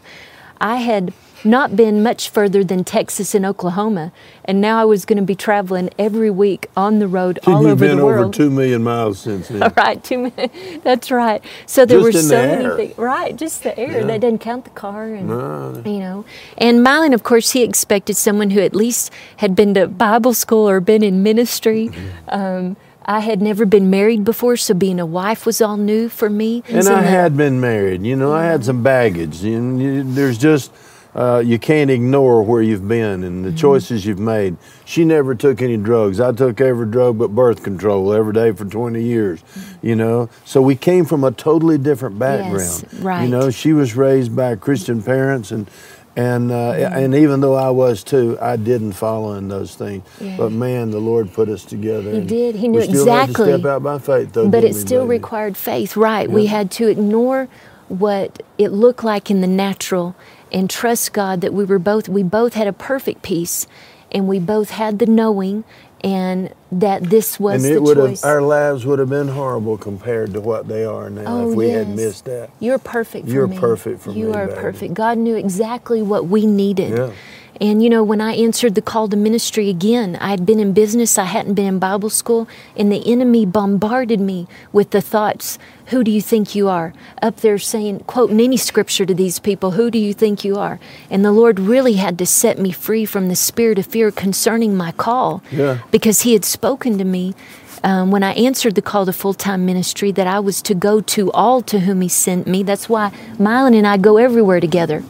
I 0.59 0.77
had 0.77 1.13
not 1.43 1.75
been 1.75 2.03
much 2.03 2.29
further 2.29 2.63
than 2.63 2.83
Texas 2.83 3.33
and 3.35 3.45
Oklahoma, 3.45 4.11
and 4.45 4.59
now 4.61 4.79
I 4.79 4.85
was 4.85 5.05
going 5.05 5.17
to 5.17 5.23
be 5.23 5.35
traveling 5.35 5.89
every 5.97 6.29
week 6.29 6.67
on 6.75 6.99
the 6.99 7.07
road 7.07 7.39
all 7.45 7.61
You've 7.63 7.71
over 7.71 7.87
been 7.87 7.97
the 7.97 8.03
over 8.03 8.29
two 8.31 8.49
million 8.49 8.83
miles 8.83 9.19
since 9.19 9.47
then. 9.47 9.71
Right, 9.77 10.03
two 10.03 10.17
minutes. 10.17 10.55
That's 10.83 11.11
right. 11.11 11.43
So 11.65 11.85
there 11.85 11.99
Just 11.99 12.03
were 12.03 12.09
in 12.09 12.15
the 12.15 12.21
so 12.21 12.47
many 12.73 12.75
things. 12.87 12.97
Right, 12.97 13.35
just 13.35 13.63
the 13.63 13.77
air. 13.77 14.01
Yeah. 14.01 14.07
That 14.07 14.21
doesn't 14.21 14.39
count 14.39 14.63
the 14.65 14.71
car, 14.71 15.05
and 15.05 15.27
No. 15.27 15.81
you 15.85 15.99
know. 15.99 16.25
And 16.57 16.85
Mylon, 16.85 17.13
of 17.13 17.23
course, 17.23 17.51
he 17.51 17.63
expected 17.63 18.15
someone 18.17 18.49
who 18.51 18.61
at 18.61 18.75
least 18.75 19.11
had 19.37 19.55
been 19.55 19.73
to 19.75 19.87
Bible 19.87 20.33
school 20.33 20.67
or 20.69 20.79
been 20.79 21.03
in 21.03 21.23
ministry. 21.23 21.89
Mm-hmm. 21.89 22.29
Um, 22.29 22.77
I 23.05 23.21
had 23.21 23.41
never 23.41 23.65
been 23.65 23.89
married 23.89 24.23
before, 24.23 24.55
so 24.55 24.75
being 24.75 24.99
a 24.99 25.05
wife 25.05 25.45
was 25.45 25.61
all 25.61 25.77
new 25.77 26.09
for 26.09 26.29
me. 26.29 26.63
And 26.69 26.83
So 26.83 26.93
I 26.95 27.01
had 27.01 27.35
been 27.35 27.59
married. 27.59 28.03
You 28.03 28.15
know, 28.15 28.31
I 28.31 28.43
had 28.43 28.63
some 28.65 28.83
baggage. 28.83 29.43
And 29.43 29.81
you, 29.81 30.03
there's 30.03 30.37
just, 30.37 30.71
uh, 31.15 31.41
you 31.43 31.57
can't 31.57 31.89
ignore 31.89 32.43
where 32.43 32.61
you've 32.61 32.87
been 32.87 33.23
and 33.23 33.39
Mm-hmm. 33.45 33.51
the 33.55 33.57
choices 33.57 34.05
you've 34.05 34.19
made. 34.19 34.57
She 34.85 35.05
never 35.05 35.33
took 35.35 35.61
any 35.61 35.77
drugs. 35.77 36.19
I 36.19 36.31
took 36.31 36.61
every 36.61 36.85
drug 36.87 37.17
but 37.17 37.29
birth 37.29 37.63
control 37.63 38.13
every 38.13 38.33
day 38.33 38.51
for 38.51 38.65
20 38.65 39.01
years, 39.01 39.43
you 39.81 39.95
know. 39.95 40.29
So 40.45 40.61
we 40.61 40.75
came 40.75 41.05
from 41.05 41.23
a 41.23 41.31
totally 41.31 41.77
different 41.77 42.19
background. 42.19 42.85
right. 42.99 43.23
You 43.23 43.29
know, 43.29 43.49
she 43.49 43.73
was 43.73 43.95
raised 43.95 44.35
by 44.35 44.55
Christian 44.55 45.01
parents 45.01 45.51
and, 45.51 45.67
And 46.15 46.51
uh, 46.51 46.71
and 47.01 47.13
even 47.15 47.39
though 47.39 47.55
I 47.55 47.69
was 47.69 48.03
too, 48.03 48.37
I 48.41 48.57
didn't 48.57 48.93
follow 48.93 49.33
in 49.37 49.47
those 49.47 49.75
things. 49.75 50.03
Yeah. 50.19 50.35
But 50.37 50.51
man, 50.51 50.89
the 50.91 50.99
Lord 50.99 51.31
put 51.31 51.47
us 51.49 51.63
together. 51.63 52.11
He 52.11 52.21
did. 52.21 52.55
He 52.55 52.67
knew 52.67 52.79
we 52.79 52.85
still 52.85 53.05
had 53.05 53.25
to 53.27 53.31
exactly. 53.31 53.53
step 53.53 53.65
out 53.65 53.83
by 53.83 53.99
faith, 53.99 54.33
though. 54.33 54.49
but 54.49 54.63
it 54.63 54.75
still 54.75 55.03
baby? 55.05 55.19
required 55.19 55.55
faith, 55.55 55.95
right? 55.95 56.29
We 56.29 56.47
had 56.47 56.71
to 56.71 56.87
ignore 56.87 57.47
what 57.87 58.43
it 58.57 58.71
looked 58.71 59.03
like 59.03 59.31
in 59.31 59.39
the 59.41 59.47
natural 59.47 60.13
and 60.51 60.69
trust 60.69 61.13
God 61.13 61.41
that 61.41 61.53
we 61.53 61.63
were 61.65 61.79
both 61.79 62.09
we 62.09 62.23
both 62.23 62.53
had 62.53 62.67
a 62.67 62.73
perfect 62.73 63.21
peace 63.21 63.67
and 64.11 64.27
we 64.27 64.39
both 64.39 64.71
had 64.71 64.99
the 64.99 65.05
knowing 65.05 65.63
and 66.01 66.53
that 66.71 67.03
this 67.09 67.39
was 67.39 67.63
And 67.65 67.73
it 67.73 67.75
the 67.75 67.81
would 67.81 67.97
choice. 67.97 68.21
have 68.21 68.29
our 68.31 68.41
lives 68.41 68.85
would 68.85 68.99
have 68.99 69.09
been 69.09 69.27
horrible 69.29 69.77
compared 69.77 70.33
to 70.33 70.39
what 70.41 70.67
they 70.67 70.85
are 70.85 71.09
now 71.09 71.23
Oh, 71.41 71.49
if 71.51 71.55
we 71.57 71.69
had 71.69 71.87
yes. 71.89 71.95
missed 71.97 72.25
that. 72.25 72.49
You're 72.59 72.79
perfect 72.79 73.27
for 73.27 73.33
You're 73.33 73.47
me. 73.47 73.57
perfect 73.59 74.01
for 74.01 74.11
you 74.11 74.15
me, 74.15 74.21
You 74.21 74.33
are 74.33 74.47
baby. 74.47 74.59
perfect. 74.61 74.93
God 74.93 75.17
knew 75.17 75.35
exactly 75.35 76.01
what 76.01 76.27
we 76.27 76.45
needed. 76.45 76.97
Yeah. 76.97 77.11
And 77.61 77.83
you 77.83 77.89
know, 77.89 78.03
when 78.03 78.21
I 78.21 78.33
answered 78.33 78.75
the 78.75 78.81
call 78.81 79.09
to 79.09 79.17
ministry 79.17 79.69
again, 79.69 80.15
I 80.21 80.29
had 80.29 80.45
been 80.45 80.59
in 80.59 80.71
business, 80.71 81.17
I 81.17 81.25
hadn't 81.25 81.55
been 81.55 81.65
in 81.65 81.79
Bible 81.79 82.09
school, 82.09 82.47
and 82.77 82.91
the 82.91 83.11
enemy 83.11 83.45
bombarded 83.45 84.19
me 84.19 84.47
with 84.71 84.91
the 84.91 85.01
thoughts, 85.01 85.59
Who 85.87 86.03
do 86.03 86.11
you 86.11 86.21
think 86.21 86.55
you 86.55 86.69
are? 86.69 86.93
Up 87.21 87.37
there 87.37 87.57
saying, 87.57 88.01
quoting 88.01 88.39
any 88.39 88.57
scripture 88.57 89.05
to 89.05 89.13
these 89.13 89.39
people, 89.39 89.71
Who 89.71 89.91
do 89.91 89.99
you 89.99 90.13
think 90.13 90.45
you 90.45 90.57
are? 90.57 90.79
And 91.09 91.25
the 91.25 91.33
Lord 91.33 91.59
really 91.59 91.93
had 91.93 92.17
to 92.19 92.25
set 92.25 92.59
me 92.59 92.71
free 92.71 93.05
from 93.05 93.27
the 93.27 93.35
spirit 93.35 93.77
of 93.77 93.87
fear 93.87 94.09
concerning 94.09 94.77
my 94.77 94.93
call. 94.93 95.43
Yeah. 95.51 95.79
Because 95.91 96.21
He 96.21 96.33
had 96.33 96.45
spoken 96.45 96.97
to 96.97 97.03
me 97.03 97.35
um, 97.83 98.11
when 98.11 98.23
I 98.23 98.33
answered 98.33 98.75
the 98.75 98.81
call 98.81 99.05
to 99.05 99.13
full 99.13 99.33
time 99.33 99.65
ministry 99.65 100.11
that 100.13 100.27
I 100.27 100.39
was 100.39 100.61
to 100.63 100.73
go 100.73 101.01
to 101.01 101.31
all 101.31 101.61
to 101.63 101.79
whom 101.81 102.01
He 102.01 102.09
sent 102.09 102.47
me. 102.47 102.63
That's 102.63 102.87
why 102.87 103.11
Mylon 103.37 103.75
and 103.75 103.87
I 103.87 103.97
go 103.97 104.17
everywhere 104.17 104.59
together. 104.59 105.03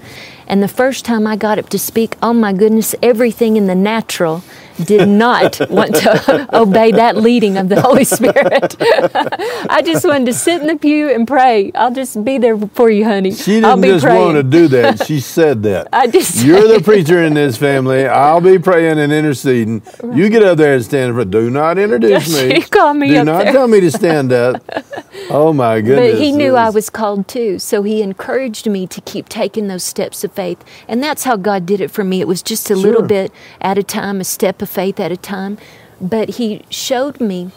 And 0.50 0.64
the 0.64 0.68
first 0.68 1.06
time 1.06 1.28
I 1.28 1.36
got 1.36 1.60
up 1.60 1.70
to 1.70 1.80
speak, 1.80 2.16
oh 2.24 2.34
my 2.34 2.54
goodness, 2.54 2.96
everything 3.04 3.56
in 3.56 3.68
the 3.68 3.76
natural 3.76 4.44
did 4.84 5.08
not 5.08 5.60
want 5.70 5.94
to 5.94 6.48
obey 6.58 6.92
that 6.92 7.18
leading 7.18 7.58
of 7.58 7.70
the 7.70 7.80
Holy 7.82 8.04
Spirit. 8.04 8.76
I 9.70 9.84
just 9.86 10.06
wanted 10.06 10.26
to 10.26 10.34
sit 10.34 10.62
in 10.62 10.68
the 10.68 10.76
pew 10.78 11.10
and 11.10 11.28
pray. 11.28 11.72
I'll 11.76 11.94
just 11.94 12.24
be 12.24 12.38
there 12.40 12.58
for 12.58 12.90
you, 12.90 13.04
honey. 13.06 13.32
She 13.34 13.58
I'll 13.64 13.76
didn't 13.76 13.82
be 13.82 13.88
just 13.90 14.06
praying. 14.06 14.22
want 14.26 14.38
to 14.38 14.44
do 14.44 14.68
that. 14.70 15.06
She 15.06 15.20
said 15.20 15.62
that. 15.64 15.90
I 15.94 16.08
just 16.08 16.44
You're 16.44 16.68
the 16.68 16.82
preacher 16.82 17.22
in 17.24 17.36
this 17.36 17.58
family. 17.58 18.08
I'll 18.08 18.42
be 18.42 18.58
praying 18.58 18.98
and 19.00 19.12
interceding. 19.14 19.84
You 20.14 20.30
get 20.30 20.42
up 20.44 20.58
there 20.58 20.74
and 20.76 20.84
stand 20.84 21.14
for. 21.14 21.26
Do 21.26 21.50
not 21.52 21.78
introduce 21.78 22.34
me. 22.34 22.62
She 22.62 22.70
called 22.70 22.98
me 22.98 23.10
Do 23.10 23.24
not 23.24 23.44
there. 23.44 23.52
tell 23.54 23.68
me 23.68 23.82
to 23.82 23.92
stand 23.92 24.32
up. 24.32 24.64
Oh 25.30 25.54
my 25.54 25.82
goodness! 25.82 26.14
But 26.14 26.22
he 26.22 26.32
knew 26.32 26.56
I 26.56 26.70
was 26.70 26.90
called 26.90 27.28
too, 27.28 27.60
so 27.60 27.84
he 27.84 28.02
encouraged 28.02 28.68
me 28.68 28.88
to 28.88 29.02
keep 29.02 29.30
taking 29.30 29.68
those 29.68 29.84
steps 29.84 30.24
of 30.24 30.32
faith. 30.32 30.64
And 30.88 31.04
that's 31.04 31.24
how 31.24 31.38
God 31.38 31.66
did 31.66 31.82
it 31.82 31.92
for 31.92 32.04
me. 32.04 32.22
It 32.22 32.28
was 32.28 32.42
just 32.42 32.70
a 32.70 32.76
little 32.76 33.04
bit 33.04 33.32
at 33.62 33.78
a 33.78 33.84
time, 33.84 34.20
a 34.20 34.24
step 34.24 34.62
of 34.62 34.70
faith 34.70 35.00
at 35.00 35.12
a 35.12 35.18
time. 35.18 35.58
But 36.02 36.30
he 36.30 36.64
showed 36.70 37.20
me 37.20 37.52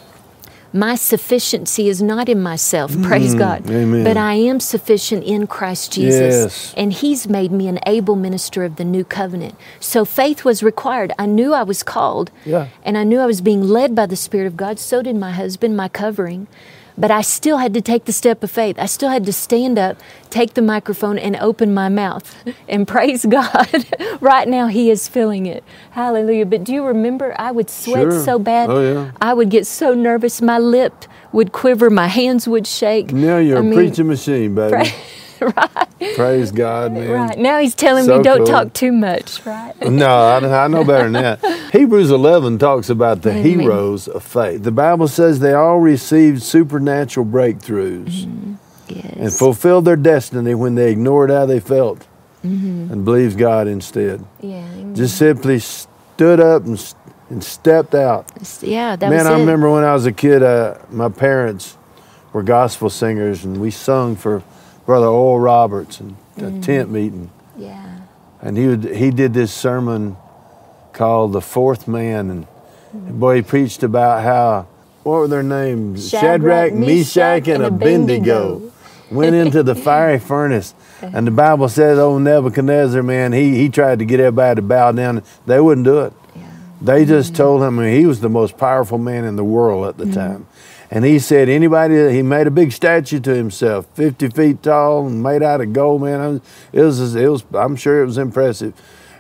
my 0.73 0.95
sufficiency 0.95 1.89
is 1.89 2.01
not 2.01 2.29
in 2.29 2.43
myself, 2.43 3.01
praise 3.03 3.35
God. 3.35 3.65
Mm, 3.65 3.83
amen. 3.83 4.05
But 4.05 4.17
I 4.17 4.35
am 4.35 4.59
sufficient 4.59 5.23
in 5.25 5.47
Christ 5.47 5.93
Jesus. 5.93 6.35
Yes. 6.35 6.75
And 6.77 6.93
he's 6.93 7.29
made 7.29 7.53
me 7.53 7.69
an 7.69 7.79
able 7.87 8.17
minister 8.17 8.65
of 8.65 8.77
the 8.77 8.85
new 8.85 9.05
covenant. 9.05 9.55
So 9.81 10.05
faith 10.05 10.45
was 10.45 10.63
required. 10.63 11.13
I 11.19 11.27
knew 11.27 11.53
I 11.53 11.63
was 11.63 11.83
called. 11.83 12.31
Yeah. 12.47 12.69
And 12.85 12.97
I 12.97 13.05
knew 13.05 13.21
I 13.21 13.27
was 13.27 13.43
being 13.43 13.63
led 13.63 13.95
by 13.95 14.07
the 14.07 14.17
Spirit 14.17 14.47
of 14.47 14.57
God. 14.57 14.79
So 14.79 15.03
did 15.03 15.17
my 15.17 15.33
husband, 15.33 15.77
my 15.77 15.89
covering. 15.89 16.47
But 17.03 17.11
I 17.11 17.21
still 17.23 17.57
had 17.57 17.75
to 17.75 17.81
take 17.81 18.05
the 18.05 18.13
step 18.13 18.45
of 18.45 18.51
faith. 18.53 18.77
I 18.79 18.87
still 18.87 19.09
had 19.09 19.27
to 19.27 19.33
stand 19.33 19.77
up, 19.77 19.97
take 20.31 20.55
the 20.55 20.63
microphone, 20.63 21.19
and 21.19 21.35
open 21.35 21.75
my 21.75 21.89
mouth 21.89 22.33
and 22.69 22.87
praise 22.87 23.27
God. 23.27 23.69
right 24.21 24.47
now, 24.47 24.69
He 24.69 24.89
is 24.89 25.09
filling 25.09 25.47
it. 25.47 25.65
Hallelujah. 25.91 26.47
But 26.47 26.63
do 26.63 26.73
you 26.73 26.85
remember 26.87 27.35
I 27.37 27.51
would 27.51 27.69
sweat 27.69 28.03
Sure. 28.05 28.25
so 28.25 28.39
bad? 28.39 28.71
Oh, 28.71 28.81
yeah. 28.81 29.11
I 29.21 29.35
would 29.35 29.51
get 29.51 29.67
so 29.67 29.95
nervous. 29.95 30.41
My 30.41 30.59
lip 30.61 30.95
would 31.33 31.51
quiver, 31.51 31.91
my 31.91 32.07
hands 32.07 32.47
would 32.47 32.69
shake. 32.69 33.13
Now 33.13 33.39
you're 33.39 33.57
I 33.57 33.61
a 33.61 33.65
mean, 33.65 33.75
preaching 33.75 34.07
machine, 34.07 34.55
baby. 34.55 34.93
right. 35.57 36.15
Praise 36.17 36.51
God, 36.53 36.93
man. 36.93 37.11
Right. 37.11 37.39
Now 37.39 37.59
He's 37.61 37.75
telling 37.75 38.05
So 38.05 38.19
me 38.19 38.25
don't 38.25 38.39
cool. 38.39 38.47
talk 38.47 38.73
too 38.73 38.93
much, 38.93 39.45
right? 39.47 39.75
No, 39.91 40.07
I, 40.07 40.65
I 40.65 40.69
know 40.69 40.85
better 40.85 41.11
than 41.11 41.13
that. 41.41 41.71
Hebrews 41.73 42.11
11 42.11 42.59
talks 42.59 42.89
about 42.91 43.23
the 43.23 43.31
Amen. 43.31 43.61
heroes 43.61 44.09
of 44.09 44.23
faith. 44.23 44.63
The 44.63 44.71
Bible 44.73 45.09
says 45.09 45.41
they 45.41 45.55
all 45.55 45.79
received 45.81 46.43
supernatural 46.43 47.27
breakthroughs 47.27 48.57
Yes. 48.89 49.15
and 49.17 49.33
fulfilled 49.33 49.85
their 49.87 49.97
destiny 49.97 50.55
when 50.55 50.75
they 50.75 50.91
ignored 50.93 51.31
how 51.31 51.47
they 51.47 51.61
felt 51.61 52.07
Mm-hmm. 52.45 52.93
and 52.93 53.05
believed 53.05 53.39
God 53.39 53.69
instead. 53.69 54.25
yeah. 54.41 54.67
amen. 54.75 54.97
Just 54.97 55.17
simply 55.17 55.61
stood 55.61 56.41
up 56.41 56.65
and, 56.65 56.95
and 57.31 57.43
stepped 57.45 57.95
out. 57.95 58.27
yeah, 58.61 58.97
that 58.97 59.09
Man, 59.11 59.29
I 59.29 59.39
remember 59.39 59.71
when 59.71 59.85
I 59.85 59.95
was 59.95 60.07
a 60.07 60.13
kid, 60.13 60.43
uh, 60.43 60.79
my 60.91 61.09
parents 61.09 61.77
were 62.33 62.43
gospel 62.43 62.91
singers, 62.91 63.45
and 63.45 63.61
we 63.61 63.71
sung 63.71 64.17
for 64.17 64.43
Brother 64.87 65.07
Oral 65.07 65.41
Roberts 65.41 66.01
and 66.01 66.17
a 66.39 66.43
Mm. 66.43 66.63
tent 66.63 66.91
meeting. 66.91 67.31
Yeah. 67.57 67.77
And 68.41 68.57
he 68.57 68.67
would, 68.67 68.85
he 68.85 69.11
did 69.11 69.35
this 69.35 69.53
sermon 69.53 70.17
called 70.93 71.33
"The 71.33 71.41
Fourth 71.41 71.87
Man," 71.87 72.31
and 72.31 72.47
Mm. 72.97 73.19
boy, 73.21 73.37
he 73.37 73.43
preached 73.43 73.83
about 73.83 74.23
how 74.23 74.67
what 75.05 75.19
were 75.21 75.29
their 75.29 75.43
names? 75.43 76.09
Shadrach, 76.09 76.73
Meshach, 76.75 77.49
and 77.49 77.63
Abednego 77.65 78.61
went 79.11 79.35
into 79.35 79.63
the 79.63 79.75
fiery 79.87 80.19
furnace. 80.19 80.75
And 81.01 81.27
the 81.27 81.31
Bible 81.33 81.69
says, 81.69 81.99
"Oh 81.99 82.19
Nebuchadnezzar, 82.19 83.03
man, 83.03 83.33
he 83.33 83.57
he 83.57 83.69
tried 83.69 83.99
to 84.01 84.05
get 84.05 84.21
everybody 84.21 84.57
to 84.57 84.63
bow 84.63 84.93
down. 84.93 85.23
They 85.47 85.61
wouldn't 85.61 85.85
do 85.85 86.01
it. 86.01 86.13
Yeah. 86.37 86.43
They 86.81 87.05
just 87.05 87.35
told 87.35 87.63
him 87.63 87.79
I 87.79 87.85
mean, 87.85 87.99
he 87.99 88.07
was 88.07 88.21
the 88.21 88.29
most 88.29 88.57
powerful 88.59 88.99
man 88.99 89.25
in 89.25 89.37
the 89.37 89.45
world 89.45 89.87
at 89.87 89.97
the 89.99 90.07
time. 90.13 90.47
And 90.93 91.07
he 91.07 91.21
said, 91.21 91.49
anybody, 91.49 92.13
he 92.13 92.21
made 92.21 92.47
a 92.47 92.51
big 92.51 92.71
statue 92.71 93.19
to 93.21 93.35
himself, 93.35 93.87
50 93.95 94.29
feet 94.29 94.63
tall 94.63 95.07
and 95.07 95.23
made 95.23 95.43
out 95.43 95.63
of 95.63 95.73
gold, 95.73 96.03
man. 96.03 96.43
It 96.71 96.83
was, 96.83 97.15
it 97.15 97.29
was, 97.29 97.43
I'm 97.55 97.77
sure 97.77 98.03
it 98.03 98.05
was 98.05 98.19
impressive. 98.19 98.75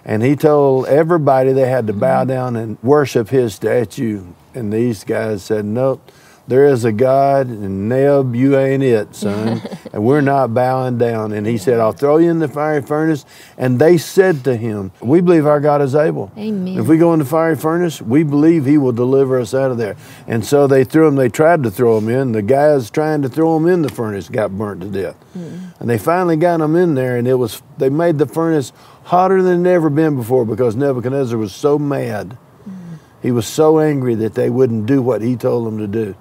And 0.04 0.22
he 0.22 0.36
told 0.36 0.84
everybody 0.84 1.54
they 1.54 1.66
had 1.70 1.86
to 1.86 1.94
bow 1.94 2.20
mm-hmm. 2.20 2.28
down 2.28 2.56
and 2.56 2.82
worship 2.82 3.30
his 3.30 3.54
statue. 3.54 4.22
And 4.52 4.70
these 4.70 5.02
guys 5.02 5.44
said, 5.44 5.64
nope, 5.64 6.12
there 6.52 6.66
is 6.66 6.84
a 6.84 6.92
God, 6.92 7.46
and 7.46 7.88
Neb, 7.88 8.34
you 8.34 8.58
ain't 8.58 8.82
it, 8.82 9.14
son. 9.14 9.62
and 9.94 10.04
we're 10.04 10.20
not 10.20 10.52
bowing 10.52 10.98
down. 10.98 11.32
And 11.32 11.46
he 11.46 11.56
said, 11.56 11.80
I'll 11.80 11.92
throw 11.92 12.18
you 12.18 12.28
in 12.28 12.40
the 12.40 12.46
fiery 12.46 12.82
furnace. 12.82 13.24
And 13.56 13.78
they 13.78 13.96
said 13.96 14.44
to 14.44 14.54
him, 14.54 14.92
We 15.00 15.22
believe 15.22 15.46
our 15.46 15.60
God 15.60 15.80
is 15.80 15.94
able. 15.94 16.30
Amen. 16.36 16.78
If 16.78 16.88
we 16.88 16.98
go 16.98 17.14
in 17.14 17.20
the 17.20 17.24
fiery 17.24 17.56
furnace, 17.56 18.02
we 18.02 18.22
believe 18.22 18.66
he 18.66 18.76
will 18.76 18.92
deliver 18.92 19.40
us 19.40 19.54
out 19.54 19.70
of 19.70 19.78
there. 19.78 19.96
And 20.26 20.44
so 20.44 20.66
they 20.66 20.84
threw 20.84 21.08
him, 21.08 21.14
they 21.14 21.30
tried 21.30 21.62
to 21.62 21.70
throw 21.70 21.96
him 21.96 22.10
in. 22.10 22.32
The 22.32 22.42
guys 22.42 22.90
trying 22.90 23.22
to 23.22 23.30
throw 23.30 23.56
him 23.56 23.66
in 23.66 23.80
the 23.80 23.88
furnace 23.88 24.28
got 24.28 24.50
burnt 24.50 24.82
to 24.82 24.88
death. 24.88 25.16
Hmm. 25.32 25.68
And 25.80 25.88
they 25.88 25.96
finally 25.96 26.36
got 26.36 26.60
him 26.60 26.76
in 26.76 26.94
there, 26.94 27.16
and 27.16 27.26
it 27.26 27.36
was 27.36 27.62
they 27.78 27.88
made 27.88 28.18
the 28.18 28.26
furnace 28.26 28.74
hotter 29.04 29.42
than 29.42 29.64
it 29.64 29.70
ever 29.70 29.88
been 29.88 30.16
before 30.16 30.44
because 30.44 30.76
Nebuchadnezzar 30.76 31.38
was 31.38 31.54
so 31.54 31.78
mad. 31.78 32.36
Hmm. 32.64 32.96
He 33.22 33.30
was 33.30 33.46
so 33.46 33.80
angry 33.80 34.16
that 34.16 34.34
they 34.34 34.50
wouldn't 34.50 34.84
do 34.84 35.00
what 35.00 35.22
he 35.22 35.34
told 35.34 35.66
them 35.66 35.78
to 35.78 35.86
do. 35.86 36.14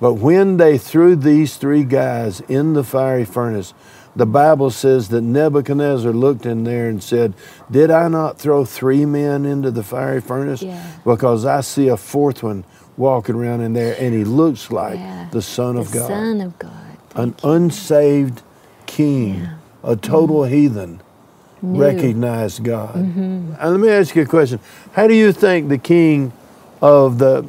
But 0.00 0.14
when 0.14 0.56
they 0.56 0.78
threw 0.78 1.14
these 1.14 1.56
three 1.56 1.84
guys 1.84 2.40
in 2.42 2.72
the 2.72 2.82
fiery 2.82 3.24
furnace, 3.26 3.74
the 4.16 4.26
Bible 4.26 4.70
says 4.70 5.08
that 5.10 5.20
Nebuchadnezzar 5.20 6.12
looked 6.12 6.44
in 6.46 6.64
there 6.64 6.88
and 6.88 7.02
said, 7.02 7.34
Did 7.70 7.90
I 7.90 8.08
not 8.08 8.38
throw 8.38 8.64
three 8.64 9.04
men 9.06 9.44
into 9.44 9.70
the 9.70 9.82
fiery 9.84 10.20
furnace? 10.20 10.62
Yeah. 10.62 10.84
Because 11.04 11.44
I 11.44 11.60
see 11.60 11.88
a 11.88 11.96
fourth 11.96 12.42
one 12.42 12.64
walking 12.96 13.36
around 13.36 13.60
in 13.60 13.72
there 13.72 13.96
and 13.98 14.12
he 14.14 14.24
looks 14.24 14.70
like 14.70 14.98
Yeah. 14.98 15.28
the 15.30 15.42
Son 15.42 15.76
of 15.76 15.92
the 15.92 16.00
God. 16.00 16.08
Son 16.08 16.40
of 16.40 16.58
God. 16.58 16.72
An 17.14 17.34
unsaved 17.44 18.42
king, 18.86 19.40
Yeah. 19.40 19.54
a 19.84 19.96
total 19.96 20.40
mm-hmm. 20.40 20.54
heathen, 20.54 21.00
Knew. 21.62 21.80
recognized 21.80 22.64
God. 22.64 22.94
Mm-hmm. 22.96 23.52
And 23.60 23.70
let 23.70 23.80
me 23.80 23.90
ask 23.90 24.16
you 24.16 24.22
a 24.22 24.26
question. 24.26 24.58
How 24.92 25.06
do 25.06 25.14
you 25.14 25.32
think 25.32 25.68
the 25.68 25.78
king 25.78 26.32
of 26.82 27.18
the 27.18 27.44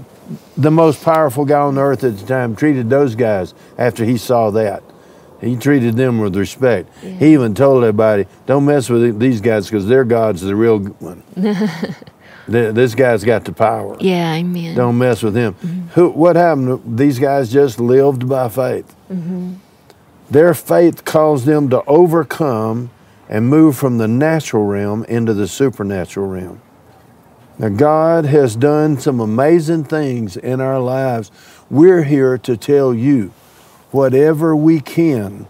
the 0.58 0.72
most 0.72 1.04
powerful 1.04 1.46
guy 1.46 1.60
on 1.60 1.78
earth 1.78 2.04
at 2.04 2.18
the 2.18 2.26
time 2.26 2.56
treated 2.56 2.90
those 2.90 3.16
guys 3.16 3.54
after 3.78 4.06
he 4.06 4.18
saw 4.18 4.52
that? 4.52 4.84
He 5.42 5.56
treated 5.56 5.96
them 5.96 6.20
with 6.20 6.36
respect. 6.36 6.90
He 7.02 7.34
even 7.34 7.56
told 7.56 7.84
everybody, 7.84 8.28
"Don't 8.46 8.66
mess 8.66 8.90
with 8.90 9.20
these 9.20 9.42
guys 9.42 9.68
because 9.68 9.88
their 9.88 10.04
God's 10.04 10.42
the 10.42 10.56
real 10.56 10.80
one. 10.80 11.24
This 12.48 12.96
guy's 12.96 13.24
got 13.24 13.46
the 13.46 13.54
power. 13.54 13.96
Yeah, 14.00 14.34
amen. 14.34 14.76
Don't 14.76 14.98
mess 14.98 15.24
with 15.24 15.36
him." 15.36 15.54
Mm-hmm. 15.54 15.88
Who? 15.90 16.10
What 16.10 16.36
happened? 16.36 16.98
These 16.98 17.18
guys 17.18 17.52
just 17.52 17.80
lived 17.80 18.28
by 18.28 18.50
faith. 18.50 18.94
Mm-hmm. 19.10 19.54
Their 20.30 20.54
faith 20.54 21.06
caused 21.06 21.46
them 21.46 21.70
to 21.70 21.84
overcome 21.86 22.90
and 23.30 23.48
move 23.48 23.78
from 23.78 24.00
the 24.00 24.08
natural 24.08 24.66
realm 24.66 25.06
into 25.06 25.34
the 25.34 25.48
supernatural 25.48 26.28
realm. 26.28 26.62
Now, 27.62 27.70
God 27.70 28.26
has 28.26 28.56
done 28.56 29.00
some 29.00 29.20
amazing 29.20 29.84
things 29.84 30.36
in 30.36 30.60
our 30.60 30.80
lives. 30.80 31.30
We're 31.70 32.04
here 32.04 32.40
to 32.40 32.58
tell 32.58 32.92
you 32.92 33.32
whatever 33.92 34.56
we 34.56 34.80
can 34.80 35.46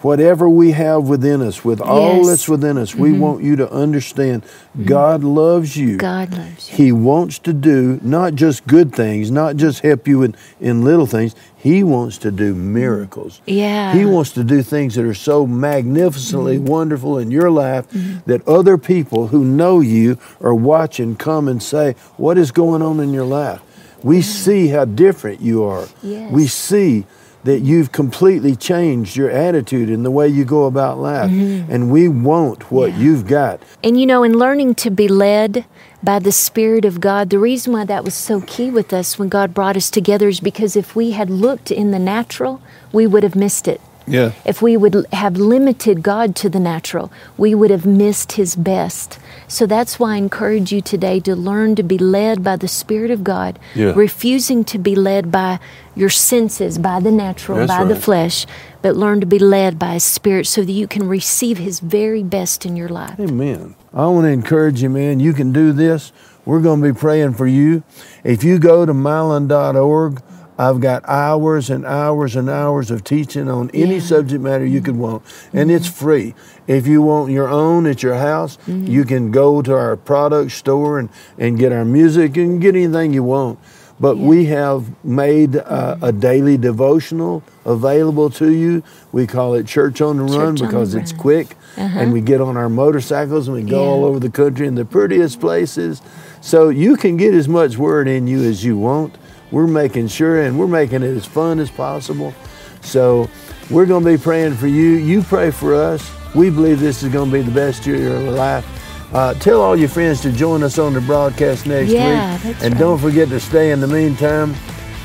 whatever 0.00 0.48
we 0.48 0.72
have 0.72 1.08
within 1.08 1.42
us, 1.42 1.64
with 1.64 1.80
all 1.80 2.24
that's 2.24 2.48
within 2.48 2.78
us, 2.78 2.94
we 2.94 3.10
mm-hmm. 3.10 3.20
want 3.20 3.42
you 3.42 3.56
to 3.56 3.70
understand 3.70 4.42
mm-hmm. 4.42 4.84
God 4.84 5.24
loves 5.24 5.76
you. 5.76 5.96
God 5.96 6.32
loves 6.36 6.70
you. 6.70 6.76
He 6.76 6.92
wants 6.92 7.38
to 7.40 7.52
do 7.52 7.98
not 8.02 8.34
just 8.34 8.66
good 8.66 8.94
things, 8.94 9.30
not 9.30 9.56
just 9.56 9.80
help 9.80 10.06
you 10.06 10.22
in, 10.22 10.36
in 10.60 10.84
little 10.84 11.06
things. 11.06 11.34
He 11.58 11.82
wants 11.82 12.18
to 12.18 12.30
do 12.30 12.54
miracles. 12.54 13.40
Mm. 13.46 13.56
Yeah. 13.56 13.94
He 13.94 14.04
wants 14.04 14.32
to 14.32 14.44
do 14.44 14.62
things 14.62 14.94
that 14.94 15.04
are 15.04 15.14
so 15.14 15.46
magnificently 15.46 16.56
mm-hmm. 16.56 16.66
wonderful 16.66 17.18
in 17.18 17.30
your 17.30 17.50
life 17.50 17.90
mm-hmm. 17.90 18.18
that 18.30 18.46
other 18.46 18.78
people 18.78 19.28
who 19.28 19.44
know 19.44 19.80
you 19.80 20.18
are 20.40 20.54
watching 20.54 21.16
come 21.16 21.48
and 21.48 21.62
say, 21.62 21.94
What 22.16 22.38
is 22.38 22.52
going 22.52 22.80
on 22.80 23.00
in 23.00 23.12
your 23.12 23.24
life? 23.24 23.60
We 24.04 24.22
see 24.22 24.68
how 24.68 24.84
different 24.84 25.40
you 25.40 25.64
are. 25.64 25.88
Yes. 26.02 26.32
We 26.32 26.46
see 26.46 27.04
that 27.48 27.60
you've 27.60 27.92
completely 27.92 28.54
changed 28.54 29.16
your 29.16 29.30
attitude 29.30 29.88
and 29.88 30.04
the 30.04 30.10
way 30.10 30.28
you 30.28 30.44
go 30.44 30.66
about 30.66 30.98
life. 30.98 31.30
Mm-hmm. 31.30 31.72
And 31.72 31.90
we 31.90 32.06
want 32.06 32.70
what 32.70 32.90
Yeah. 32.92 32.98
you've 32.98 33.26
got. 33.26 33.60
And 33.82 33.98
you 33.98 34.04
know, 34.06 34.22
in 34.22 34.34
learning 34.38 34.74
to 34.76 34.90
be 34.90 35.08
led 35.08 35.64
by 36.02 36.18
the 36.18 36.30
Spirit 36.30 36.84
of 36.84 37.00
God, 37.00 37.30
the 37.30 37.38
reason 37.38 37.72
why 37.72 37.84
that 37.86 38.04
was 38.04 38.14
so 38.14 38.42
key 38.42 38.70
with 38.70 38.92
us 38.92 39.18
when 39.18 39.30
God 39.30 39.54
brought 39.54 39.76
us 39.78 39.88
together 39.90 40.28
is 40.28 40.40
because 40.40 40.76
if 40.76 40.94
we 40.94 41.12
had 41.12 41.30
looked 41.30 41.70
in 41.70 41.90
the 41.90 41.98
natural, 41.98 42.60
we 42.92 43.06
would 43.06 43.22
have 43.22 43.34
missed 43.34 43.66
it. 43.66 43.80
Yeah. 44.10 44.32
If 44.44 44.62
we 44.62 44.76
would 44.76 45.06
have 45.12 45.36
limited 45.36 46.02
God 46.02 46.34
to 46.36 46.48
the 46.48 46.60
natural, 46.60 47.10
we 47.36 47.54
would 47.54 47.70
have 47.70 47.86
missed 47.86 48.32
His 48.32 48.56
best. 48.56 49.18
So 49.46 49.66
that's 49.66 49.98
why 49.98 50.14
I 50.14 50.16
encourage 50.16 50.72
you 50.72 50.80
today 50.80 51.20
to 51.20 51.34
learn 51.34 51.74
to 51.76 51.82
be 51.82 51.98
led 51.98 52.44
by 52.44 52.56
the 52.56 52.68
Spirit 52.68 53.10
of 53.10 53.24
God, 53.24 53.58
Yeah. 53.74 53.92
refusing 53.94 54.64
to 54.64 54.78
be 54.78 54.94
led 54.94 55.30
by 55.32 55.58
your 55.94 56.10
senses, 56.10 56.78
by 56.78 57.00
the 57.00 57.10
natural, 57.10 57.58
That's 57.58 57.72
by 57.72 57.84
the 57.84 57.96
flesh, 57.96 58.46
but 58.82 58.94
learn 58.96 59.20
to 59.20 59.26
be 59.26 59.38
led 59.38 59.78
by 59.78 59.94
His 59.94 60.04
Spirit 60.04 60.46
so 60.46 60.62
that 60.62 60.72
you 60.72 60.86
can 60.86 61.08
receive 61.08 61.58
His 61.58 61.80
very 61.80 62.22
best 62.22 62.66
in 62.66 62.76
your 62.76 62.88
life. 62.88 63.18
Amen. 63.18 63.74
I 63.94 64.06
want 64.06 64.24
to 64.26 64.30
encourage 64.30 64.82
you, 64.82 64.90
man. 64.90 65.18
You 65.18 65.32
can 65.32 65.52
do 65.52 65.72
this. 65.72 66.12
We're 66.44 66.60
going 66.60 66.80
to 66.82 66.92
be 66.92 66.98
praying 66.98 67.34
for 67.34 67.46
you. 67.46 67.82
If 68.24 68.44
you 68.44 68.58
go 68.58 68.86
to 68.86 68.92
mylon.org, 68.94 70.22
I've 70.58 70.80
got 70.80 71.08
hours 71.08 71.70
and 71.70 71.86
hours 71.86 72.34
and 72.34 72.50
hours 72.50 72.90
of 72.90 73.04
teaching 73.04 73.48
on 73.48 73.70
any 73.72 73.94
Yeah. 73.96 74.00
subject 74.00 74.42
matter 74.42 74.66
you 74.66 74.80
could 74.80 74.96
want, 74.96 75.22
and 75.52 75.70
it's 75.70 75.86
free. 75.86 76.34
If 76.66 76.86
you 76.88 77.00
want 77.00 77.30
your 77.30 77.48
own 77.48 77.86
at 77.86 78.02
your 78.02 78.16
house, 78.16 78.58
you 78.66 79.04
can 79.04 79.30
go 79.30 79.62
to 79.62 79.72
our 79.74 79.96
product 79.96 80.50
store 80.52 80.98
and, 80.98 81.08
and 81.38 81.58
get 81.58 81.72
our 81.72 81.84
music 81.84 82.36
and 82.36 82.60
get 82.60 82.74
anything 82.74 83.12
you 83.12 83.22
want. 83.22 83.58
But 84.00 84.16
we 84.18 84.44
have 84.46 84.84
made 85.04 85.56
uh, 85.56 85.96
a 86.02 86.12
daily 86.12 86.56
devotional 86.56 87.42
available 87.64 88.30
to 88.30 88.52
you. 88.52 88.82
We 89.12 89.26
call 89.26 89.54
it 89.54 89.66
Church 89.66 90.00
on 90.00 90.18
the 90.18 90.22
Run 90.24 90.56
Church 90.56 90.60
the 90.60 90.66
because 90.66 90.94
it's 90.94 91.12
Run. 91.12 91.20
quick 91.20 91.56
and 91.76 92.12
we 92.12 92.20
get 92.20 92.40
on 92.40 92.56
our 92.56 92.68
motorcycles 92.68 93.48
and 93.48 93.56
we 93.56 93.62
go 93.62 93.82
Yeah. 93.82 93.88
all 93.90 94.04
over 94.04 94.18
the 94.20 94.30
country 94.30 94.66
in 94.68 94.74
the 94.76 94.84
prettiest 94.84 95.40
places. 95.40 96.00
So 96.40 96.68
you 96.68 96.96
can 96.96 97.16
get 97.16 97.34
as 97.34 97.48
much 97.48 97.76
word 97.76 98.06
in 98.08 98.26
you 98.28 98.42
as 98.44 98.64
you 98.64 98.76
want. 98.76 99.16
We're 99.50 99.66
making 99.66 100.08
sure 100.08 100.42
and 100.42 100.58
we're 100.58 100.66
making 100.66 101.02
it 101.02 101.16
as 101.16 101.24
fun 101.26 101.58
as 101.58 101.70
possible. 101.70 102.34
So 102.82 103.28
we're 103.70 103.86
going 103.86 104.04
to 104.04 104.10
be 104.10 104.18
praying 104.22 104.54
for 104.54 104.66
you. 104.66 104.90
You 104.96 105.22
pray 105.22 105.50
for 105.50 105.74
us. 105.74 106.10
We 106.34 106.50
believe 106.50 106.80
this 106.80 107.02
is 107.02 107.10
going 107.12 107.30
to 107.30 107.32
be 107.32 107.42
the 107.42 107.50
best 107.50 107.86
year 107.86 108.14
of 108.14 108.22
your 108.24 108.32
life. 108.32 108.66
Uh, 109.14 109.32
tell 109.34 109.62
all 109.62 109.74
your 109.74 109.88
friends 109.88 110.20
to 110.20 110.30
join 110.30 110.62
us 110.62 110.78
on 110.78 110.92
the 110.92 111.00
broadcast 111.00 111.66
next 111.66 111.90
Yeah, 111.90 112.34
week. 112.46 112.56
and 112.62 112.74
right. 112.74 112.78
don't 112.78 112.98
forget 112.98 113.28
to 113.30 113.40
stay 113.40 113.70
in 113.72 113.80
the 113.80 113.86
meantime 113.86 114.54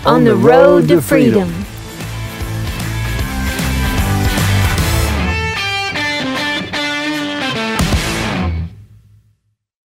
On 0.06 0.26
the 0.26 0.36
road 0.36 0.90
to 0.90 1.02
freedom. 1.02 1.50